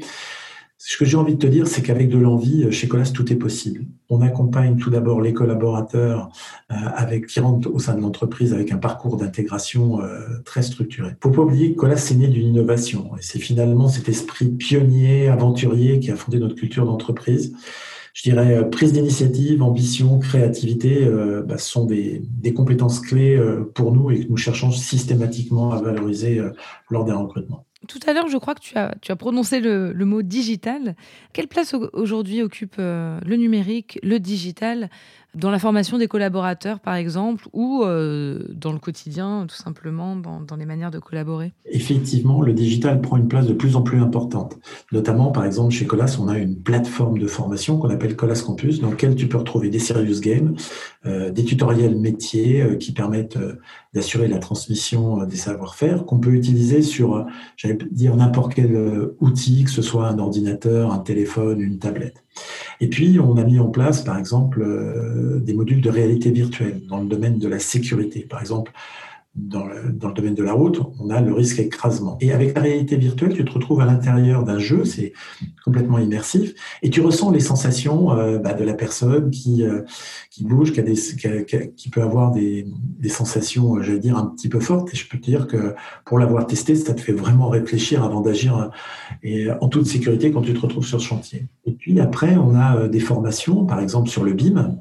Ce 0.82 0.96
que 0.96 1.04
j'ai 1.04 1.18
envie 1.18 1.34
de 1.34 1.38
te 1.38 1.46
dire, 1.46 1.68
c'est 1.68 1.82
qu'avec 1.82 2.08
de 2.08 2.16
l'envie, 2.16 2.64
euh, 2.64 2.70
chez 2.70 2.88
Colas, 2.88 3.12
tout 3.12 3.30
est 3.30 3.36
possible. 3.36 3.84
On 4.08 4.22
accompagne 4.22 4.78
tout 4.78 4.88
d'abord 4.88 5.20
les 5.20 5.34
collaborateurs 5.34 6.30
euh, 6.72 6.74
avec, 6.96 7.26
qui 7.26 7.38
rentrent 7.38 7.70
au 7.70 7.78
sein 7.78 7.94
de 7.94 8.00
l'entreprise 8.00 8.54
avec 8.54 8.72
un 8.72 8.78
parcours 8.78 9.18
d'intégration 9.18 10.00
euh, 10.00 10.38
très 10.46 10.62
structuré. 10.62 11.10
Faut 11.22 11.32
pas 11.32 11.42
oublier 11.42 11.74
que 11.74 11.76
Colas 11.76 12.08
est 12.10 12.14
né 12.14 12.28
d'une 12.28 12.46
innovation. 12.46 13.10
Et 13.18 13.20
c'est 13.20 13.38
finalement 13.38 13.88
cet 13.88 14.08
esprit 14.08 14.48
pionnier, 14.48 15.28
aventurier 15.28 16.00
qui 16.00 16.10
a 16.10 16.16
fondé 16.16 16.38
notre 16.38 16.54
culture 16.54 16.86
d'entreprise. 16.86 17.54
Je 18.14 18.22
dirais 18.22 18.70
prise 18.70 18.94
d'initiative, 18.94 19.62
ambition, 19.62 20.18
créativité, 20.18 21.06
bah, 21.46 21.58
sont 21.58 21.84
des, 21.84 22.22
des, 22.40 22.52
compétences 22.52 22.98
clés 22.98 23.40
pour 23.74 23.92
nous 23.92 24.10
et 24.10 24.24
que 24.24 24.30
nous 24.30 24.36
cherchons 24.36 24.72
systématiquement 24.72 25.70
à 25.70 25.80
valoriser 25.80 26.40
lors 26.90 27.04
des 27.04 27.12
recrutements. 27.12 27.66
Tout 27.88 28.00
à 28.06 28.12
l'heure, 28.12 28.28
je 28.28 28.36
crois 28.36 28.54
que 28.54 28.60
tu 28.60 28.76
as, 28.76 29.16
prononcé 29.16 29.58
le, 29.58 29.94
mot 30.04 30.20
digital. 30.20 30.94
Quelle 31.32 31.48
place 31.48 31.74
aujourd'hui 31.92 32.42
occupe 32.42 32.76
euh, 32.78 33.18
le 33.24 33.36
numérique, 33.36 33.98
le 34.02 34.20
digital 34.20 34.90
dans 35.34 35.50
la 35.50 35.58
formation 35.58 35.98
des 35.98 36.08
collaborateurs, 36.08 36.80
par 36.80 36.94
exemple, 36.94 37.48
ou 37.52 37.82
euh, 37.84 38.40
dans 38.52 38.72
le 38.72 38.78
quotidien, 38.78 39.46
tout 39.48 39.56
simplement, 39.56 40.16
dans, 40.16 40.56
les 40.56 40.66
manières 40.66 40.90
de 40.90 40.98
collaborer? 40.98 41.52
Effectivement, 41.66 42.42
le 42.42 42.52
digital 42.52 43.00
prend 43.00 43.16
une 43.16 43.28
place 43.28 43.46
de 43.46 43.52
plus 43.52 43.76
en 43.76 43.82
plus 43.82 44.00
importante. 44.00 44.58
Notamment, 44.92 45.30
par 45.30 45.44
exemple, 45.44 45.72
chez 45.72 45.86
Colas, 45.86 46.16
on 46.20 46.28
a 46.28 46.36
une 46.36 46.56
plateforme 46.56 47.18
de 47.18 47.26
formation 47.26 47.78
qu'on 47.78 47.90
appelle 47.90 48.16
Colas 48.16 48.42
Campus, 48.44 48.80
dans 48.80 48.90
laquelle 48.90 49.14
tu 49.14 49.28
peux 49.28 49.38
retrouver 49.38 49.70
des 49.70 49.78
serious 49.78 50.20
games, 50.20 50.56
euh, 51.06 51.30
des 51.30 51.44
tutoriels 51.44 51.96
métiers 51.96 52.62
euh, 52.62 52.76
qui 52.76 52.92
permettent 52.92 53.38
d'assurer 53.94 54.28
la 54.28 54.38
transmission 54.38 55.24
des 55.24 55.36
savoir-faire, 55.36 56.04
qu'on 56.06 56.18
peut 56.18 56.32
utiliser 56.32 56.82
sur, 56.82 57.26
j'allais 57.56 57.78
dire, 57.90 58.16
n'importe 58.16 58.54
quel 58.54 58.76
outil, 59.20 59.64
que 59.64 59.70
ce 59.70 59.82
soit 59.82 60.06
un 60.06 60.18
ordinateur, 60.18 60.92
un 60.92 60.98
téléphone, 60.98 61.60
une 61.60 61.78
tablette. 61.78 62.24
Et 62.80 62.88
puis, 62.88 63.18
on 63.20 63.36
a 63.36 63.44
mis 63.44 63.58
en 63.58 63.68
place, 63.68 64.02
par 64.02 64.18
exemple, 64.18 64.62
euh, 64.62 65.38
des 65.40 65.52
modules 65.52 65.80
de 65.80 65.90
réalité 65.90 66.30
virtuelle 66.30 66.82
dans 66.86 67.00
le 67.00 67.06
domaine 67.06 67.38
de 67.38 67.48
la 67.48 67.58
sécurité. 67.58 68.20
Par 68.20 68.40
exemple, 68.40 68.72
dans 69.48 69.66
le, 69.66 69.82
le, 69.82 70.12
domaine 70.12 70.34
de 70.34 70.42
la 70.42 70.52
route, 70.52 70.80
on 70.98 71.10
a 71.10 71.20
le 71.20 71.32
risque 71.32 71.58
écrasement. 71.58 72.18
Et 72.20 72.32
avec 72.32 72.54
la 72.54 72.62
réalité 72.62 72.96
virtuelle, 72.96 73.32
tu 73.34 73.44
te 73.44 73.52
retrouves 73.52 73.80
à 73.80 73.84
l'intérieur 73.84 74.44
d'un 74.44 74.58
jeu, 74.58 74.84
c'est 74.84 75.12
complètement 75.64 75.98
immersif, 75.98 76.54
et 76.82 76.90
tu 76.90 77.00
ressens 77.00 77.30
les 77.30 77.40
sensations 77.40 78.12
euh, 78.12 78.38
bah, 78.38 78.54
de 78.54 78.64
la 78.64 78.74
personne 78.74 79.30
qui, 79.30 79.62
euh, 79.62 79.82
qui 80.30 80.44
bouge, 80.44 80.72
qui, 80.72 81.90
peut 81.90 82.02
avoir 82.02 82.32
des, 82.32 82.66
des 82.98 83.08
sensations, 83.08 83.76
euh, 83.76 83.82
j'allais 83.82 83.98
dire, 83.98 84.16
un 84.16 84.26
petit 84.26 84.48
peu 84.48 84.60
fortes. 84.60 84.92
Et 84.92 84.96
je 84.96 85.08
peux 85.08 85.18
te 85.18 85.24
dire 85.24 85.46
que 85.46 85.74
pour 86.04 86.18
l'avoir 86.18 86.46
testé, 86.46 86.74
ça 86.74 86.94
te 86.94 87.00
fait 87.00 87.12
vraiment 87.12 87.48
réfléchir 87.48 88.02
avant 88.02 88.20
d'agir 88.20 88.70
et 89.22 89.48
en 89.60 89.68
toute 89.68 89.86
sécurité 89.86 90.30
quand 90.32 90.42
tu 90.42 90.54
te 90.54 90.60
retrouves 90.60 90.86
sur 90.86 91.00
ce 91.00 91.06
chantier. 91.06 91.46
Et 91.66 91.72
puis 91.72 92.00
après, 92.00 92.36
on 92.36 92.54
a 92.54 92.88
des 92.88 93.00
formations, 93.00 93.64
par 93.64 93.80
exemple 93.80 94.08
sur 94.08 94.24
le 94.24 94.32
BIM 94.32 94.78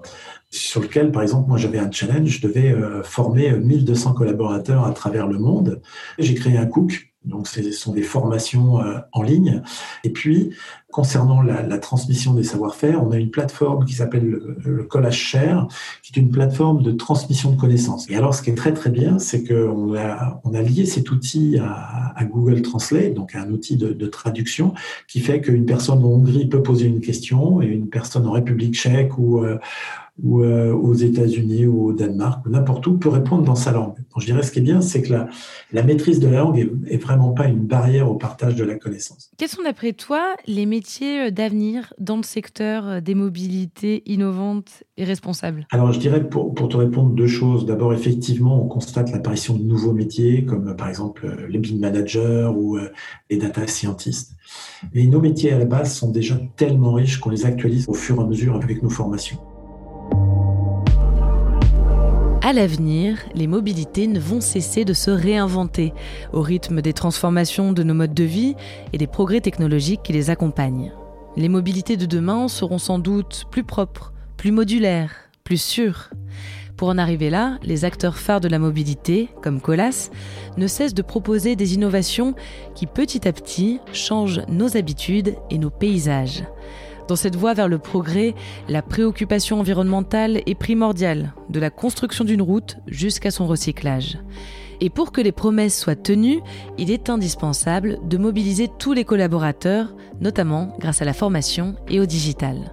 sur 0.49 0.81
lequel, 0.81 1.11
par 1.11 1.21
exemple, 1.21 1.47
moi 1.47 1.57
j'avais 1.57 1.79
un 1.79 1.91
challenge, 1.91 2.29
je 2.29 2.41
devais 2.41 2.71
euh, 2.71 3.03
former 3.03 3.51
1200 3.51 4.13
collaborateurs 4.13 4.85
à 4.85 4.91
travers 4.91 5.27
le 5.27 5.37
monde. 5.37 5.81
J'ai 6.17 6.33
créé 6.33 6.57
un 6.57 6.65
Cook, 6.65 7.09
donc 7.25 7.47
ce 7.47 7.71
sont 7.71 7.93
des 7.93 8.01
formations 8.01 8.81
euh, 8.81 8.97
en 9.11 9.21
ligne. 9.21 9.61
Et 10.03 10.09
puis, 10.09 10.51
concernant 10.89 11.41
la, 11.41 11.77
transmission 11.77 12.33
des 12.33 12.43
savoir-faire, 12.43 13.03
on 13.03 13.11
a 13.11 13.17
une 13.17 13.29
plateforme 13.29 13.85
qui 13.85 13.93
s'appelle 13.93 14.41
le, 14.63 14.83
Collage 14.83 15.17
Share, 15.17 15.67
qui 16.01 16.13
est 16.15 16.21
une 16.21 16.31
plateforme 16.31 16.81
de 16.81 16.91
transmission 16.91 17.51
de 17.51 17.59
connaissances. 17.59 18.09
Et 18.09 18.15
alors, 18.15 18.33
ce 18.33 18.41
qui 18.41 18.49
est 18.49 18.55
très 18.55 18.73
très 18.73 18.89
bien, 18.89 19.19
c'est 19.19 19.43
qu'on 19.43 19.95
a, 19.95 20.41
on 20.43 20.53
a 20.53 20.61
lié 20.61 20.85
cet 20.85 21.11
outil 21.11 21.57
à, 21.59 22.23
Google 22.25 22.61
Translate, 22.61 23.13
donc 23.13 23.35
un 23.35 23.49
outil 23.49 23.77
de, 23.77 24.07
traduction, 24.07 24.73
qui 25.07 25.19
fait 25.19 25.41
qu'une 25.41 25.65
personne 25.65 25.99
en 26.03 26.07
Hongrie 26.07 26.47
peut 26.47 26.63
poser 26.63 26.85
une 26.85 27.01
question 27.01 27.61
et 27.61 27.67
une 27.67 27.89
personne 27.89 28.27
en 28.27 28.31
République 28.31 28.75
tchèque 28.75 29.17
ou 29.17 29.43
euh, 29.43 29.57
ou 30.23 30.43
euh, 30.43 30.73
aux 30.73 30.93
États-Unis 30.93 31.65
ou 31.65 31.87
au 31.87 31.93
Danemark 31.93 32.45
ou 32.45 32.49
n'importe 32.49 32.85
où 32.87 32.97
peut 32.97 33.09
répondre 33.09 33.43
dans 33.43 33.55
sa 33.55 33.71
langue. 33.71 33.95
Donc, 33.95 34.21
je 34.21 34.25
dirais 34.25 34.43
ce 34.43 34.51
qui 34.51 34.59
est 34.59 34.63
bien, 34.63 34.81
c'est 34.81 35.01
que 35.01 35.13
la, 35.13 35.27
la, 35.71 35.83
maîtrise 35.83 36.19
de 36.19 36.27
la 36.27 36.39
langue 36.39 36.57
est, 36.57 36.93
est, 36.93 36.97
vraiment 36.97 37.31
pas 37.31 37.47
une 37.47 37.65
barrière 37.65 38.09
au 38.09 38.15
partage 38.15 38.55
de 38.55 38.63
la 38.63 38.75
connaissance. 38.75 39.31
Quels 39.37 39.49
sont 39.49 39.63
d'après 39.63 39.93
toi 39.93 40.35
les 40.47 40.65
métiers 40.65 41.27
euh, 41.27 41.31
d'avenir 41.31 41.93
dans 41.99 42.17
le 42.17 42.23
secteur 42.23 42.87
euh, 42.87 43.01
des 43.01 43.15
mobilités 43.15 44.03
innovantes 44.05 44.83
et 44.97 45.03
responsables? 45.03 45.67
Alors 45.71 45.91
je 45.91 45.99
dirais 45.99 46.27
pour, 46.27 46.53
pour 46.53 46.69
te 46.69 46.77
répondre 46.77 47.11
deux 47.11 47.27
choses. 47.27 47.65
D'abord, 47.65 47.93
effectivement, 47.93 48.63
on 48.63 48.67
constate 48.67 49.11
l'apparition 49.11 49.55
de 49.55 49.63
nouveaux 49.63 49.93
métiers 49.93 50.45
comme 50.45 50.75
par 50.75 50.89
exemple 50.89 51.27
les 51.49 51.59
BIM 51.59 51.79
managers 51.79 52.49
ou 52.55 52.77
les 53.29 53.37
data 53.37 53.65
scientists. 53.67 54.35
Mais 54.93 55.05
nos 55.05 55.21
métiers 55.21 55.53
à 55.53 55.59
la 55.59 55.65
base 55.65 55.93
sont 55.93 56.11
déjà 56.11 56.39
tellement 56.55 56.93
riches 56.93 57.19
qu'on 57.19 57.29
les 57.29 57.45
actualise 57.45 57.85
au 57.87 57.93
fur 57.93 58.17
et 58.17 58.23
à 58.23 58.25
mesure 58.25 58.55
avec 58.55 58.83
nos 58.83 58.89
formations. 58.89 59.39
À 62.49 62.53
l'avenir, 62.53 63.19
les 63.35 63.45
mobilités 63.45 64.07
ne 64.07 64.19
vont 64.19 64.41
cesser 64.41 64.83
de 64.83 64.93
se 64.93 65.11
réinventer 65.11 65.93
au 66.33 66.41
rythme 66.41 66.81
des 66.81 66.93
transformations 66.93 67.73
de 67.73 67.83
nos 67.83 67.93
modes 67.93 68.15
de 68.15 68.23
vie 68.23 68.55
et 68.91 68.97
des 68.97 69.05
progrès 69.05 69.39
technologiques 69.39 70.01
qui 70.01 70.13
les 70.13 70.31
accompagnent. 70.31 70.91
Les 71.37 71.47
mobilités 71.47 71.95
de 71.95 72.07
demain 72.07 72.47
seront 72.47 72.79
sans 72.79 72.97
doute 72.97 73.45
plus 73.51 73.63
propres, 73.63 74.13
plus 74.35 74.51
modulaires, 74.51 75.13
plus 75.43 75.61
sûres. 75.61 76.09
Pour 76.75 76.87
en 76.87 76.97
arriver 76.97 77.29
là, 77.29 77.59
les 77.61 77.85
acteurs 77.85 78.17
phares 78.17 78.41
de 78.41 78.47
la 78.47 78.57
mobilité, 78.57 79.29
comme 79.43 79.61
Colas, 79.61 80.09
ne 80.57 80.65
cessent 80.65 80.95
de 80.95 81.03
proposer 81.03 81.55
des 81.55 81.75
innovations 81.75 82.33
qui 82.73 82.87
petit 82.87 83.27
à 83.27 83.31
petit 83.31 83.79
changent 83.93 84.41
nos 84.49 84.75
habitudes 84.75 85.35
et 85.51 85.59
nos 85.59 85.69
paysages. 85.69 86.45
Dans 87.09 87.15
cette 87.15 87.35
voie 87.35 87.55
vers 87.55 87.67
le 87.67 87.79
progrès, 87.79 88.35
la 88.67 88.83
préoccupation 88.83 89.59
environnementale 89.59 90.43
est 90.45 90.53
primordiale, 90.53 91.33
de 91.49 91.59
la 91.59 91.71
construction 91.71 92.23
d'une 92.23 92.43
route 92.43 92.77
jusqu'à 92.85 93.31
son 93.31 93.47
recyclage. 93.47 94.19
Et 94.79 94.91
pour 94.91 95.11
que 95.11 95.19
les 95.19 95.31
promesses 95.31 95.77
soient 95.77 95.95
tenues, 95.95 96.39
il 96.77 96.91
est 96.91 97.09
indispensable 97.09 97.97
de 98.07 98.17
mobiliser 98.19 98.69
tous 98.77 98.93
les 98.93 99.05
collaborateurs, 99.05 99.95
notamment 100.21 100.77
grâce 100.79 101.01
à 101.01 101.05
la 101.05 101.13
formation 101.13 101.75
et 101.87 101.99
au 101.99 102.05
digital. 102.05 102.71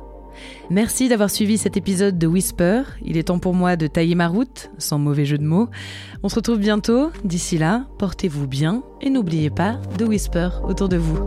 Merci 0.68 1.09
d'avoir 1.09 1.31
suivi 1.31 1.57
cet 1.57 1.79
épisode 1.79 2.18
de 2.18 2.27
Whisper. 2.27 2.83
Il 3.03 3.16
est 3.16 3.29
temps 3.29 3.38
pour 3.38 3.55
moi 3.55 3.77
de 3.77 3.87
tailler 3.87 4.16
ma 4.16 4.29
route, 4.29 4.70
sans 4.77 4.99
mauvais 4.99 5.25
jeu 5.25 5.38
de 5.38 5.44
mots. 5.44 5.70
On 6.22 6.29
se 6.29 6.35
retrouve 6.35 6.59
bientôt. 6.59 7.11
D'ici 7.25 7.57
là, 7.57 7.87
portez-vous 7.99 8.46
bien 8.46 8.83
et 9.01 9.09
n'oubliez 9.09 9.49
pas 9.49 9.81
de 9.96 10.05
Whisper 10.05 10.51
autour 10.62 10.90
de 10.90 10.99
vous. 10.99 11.18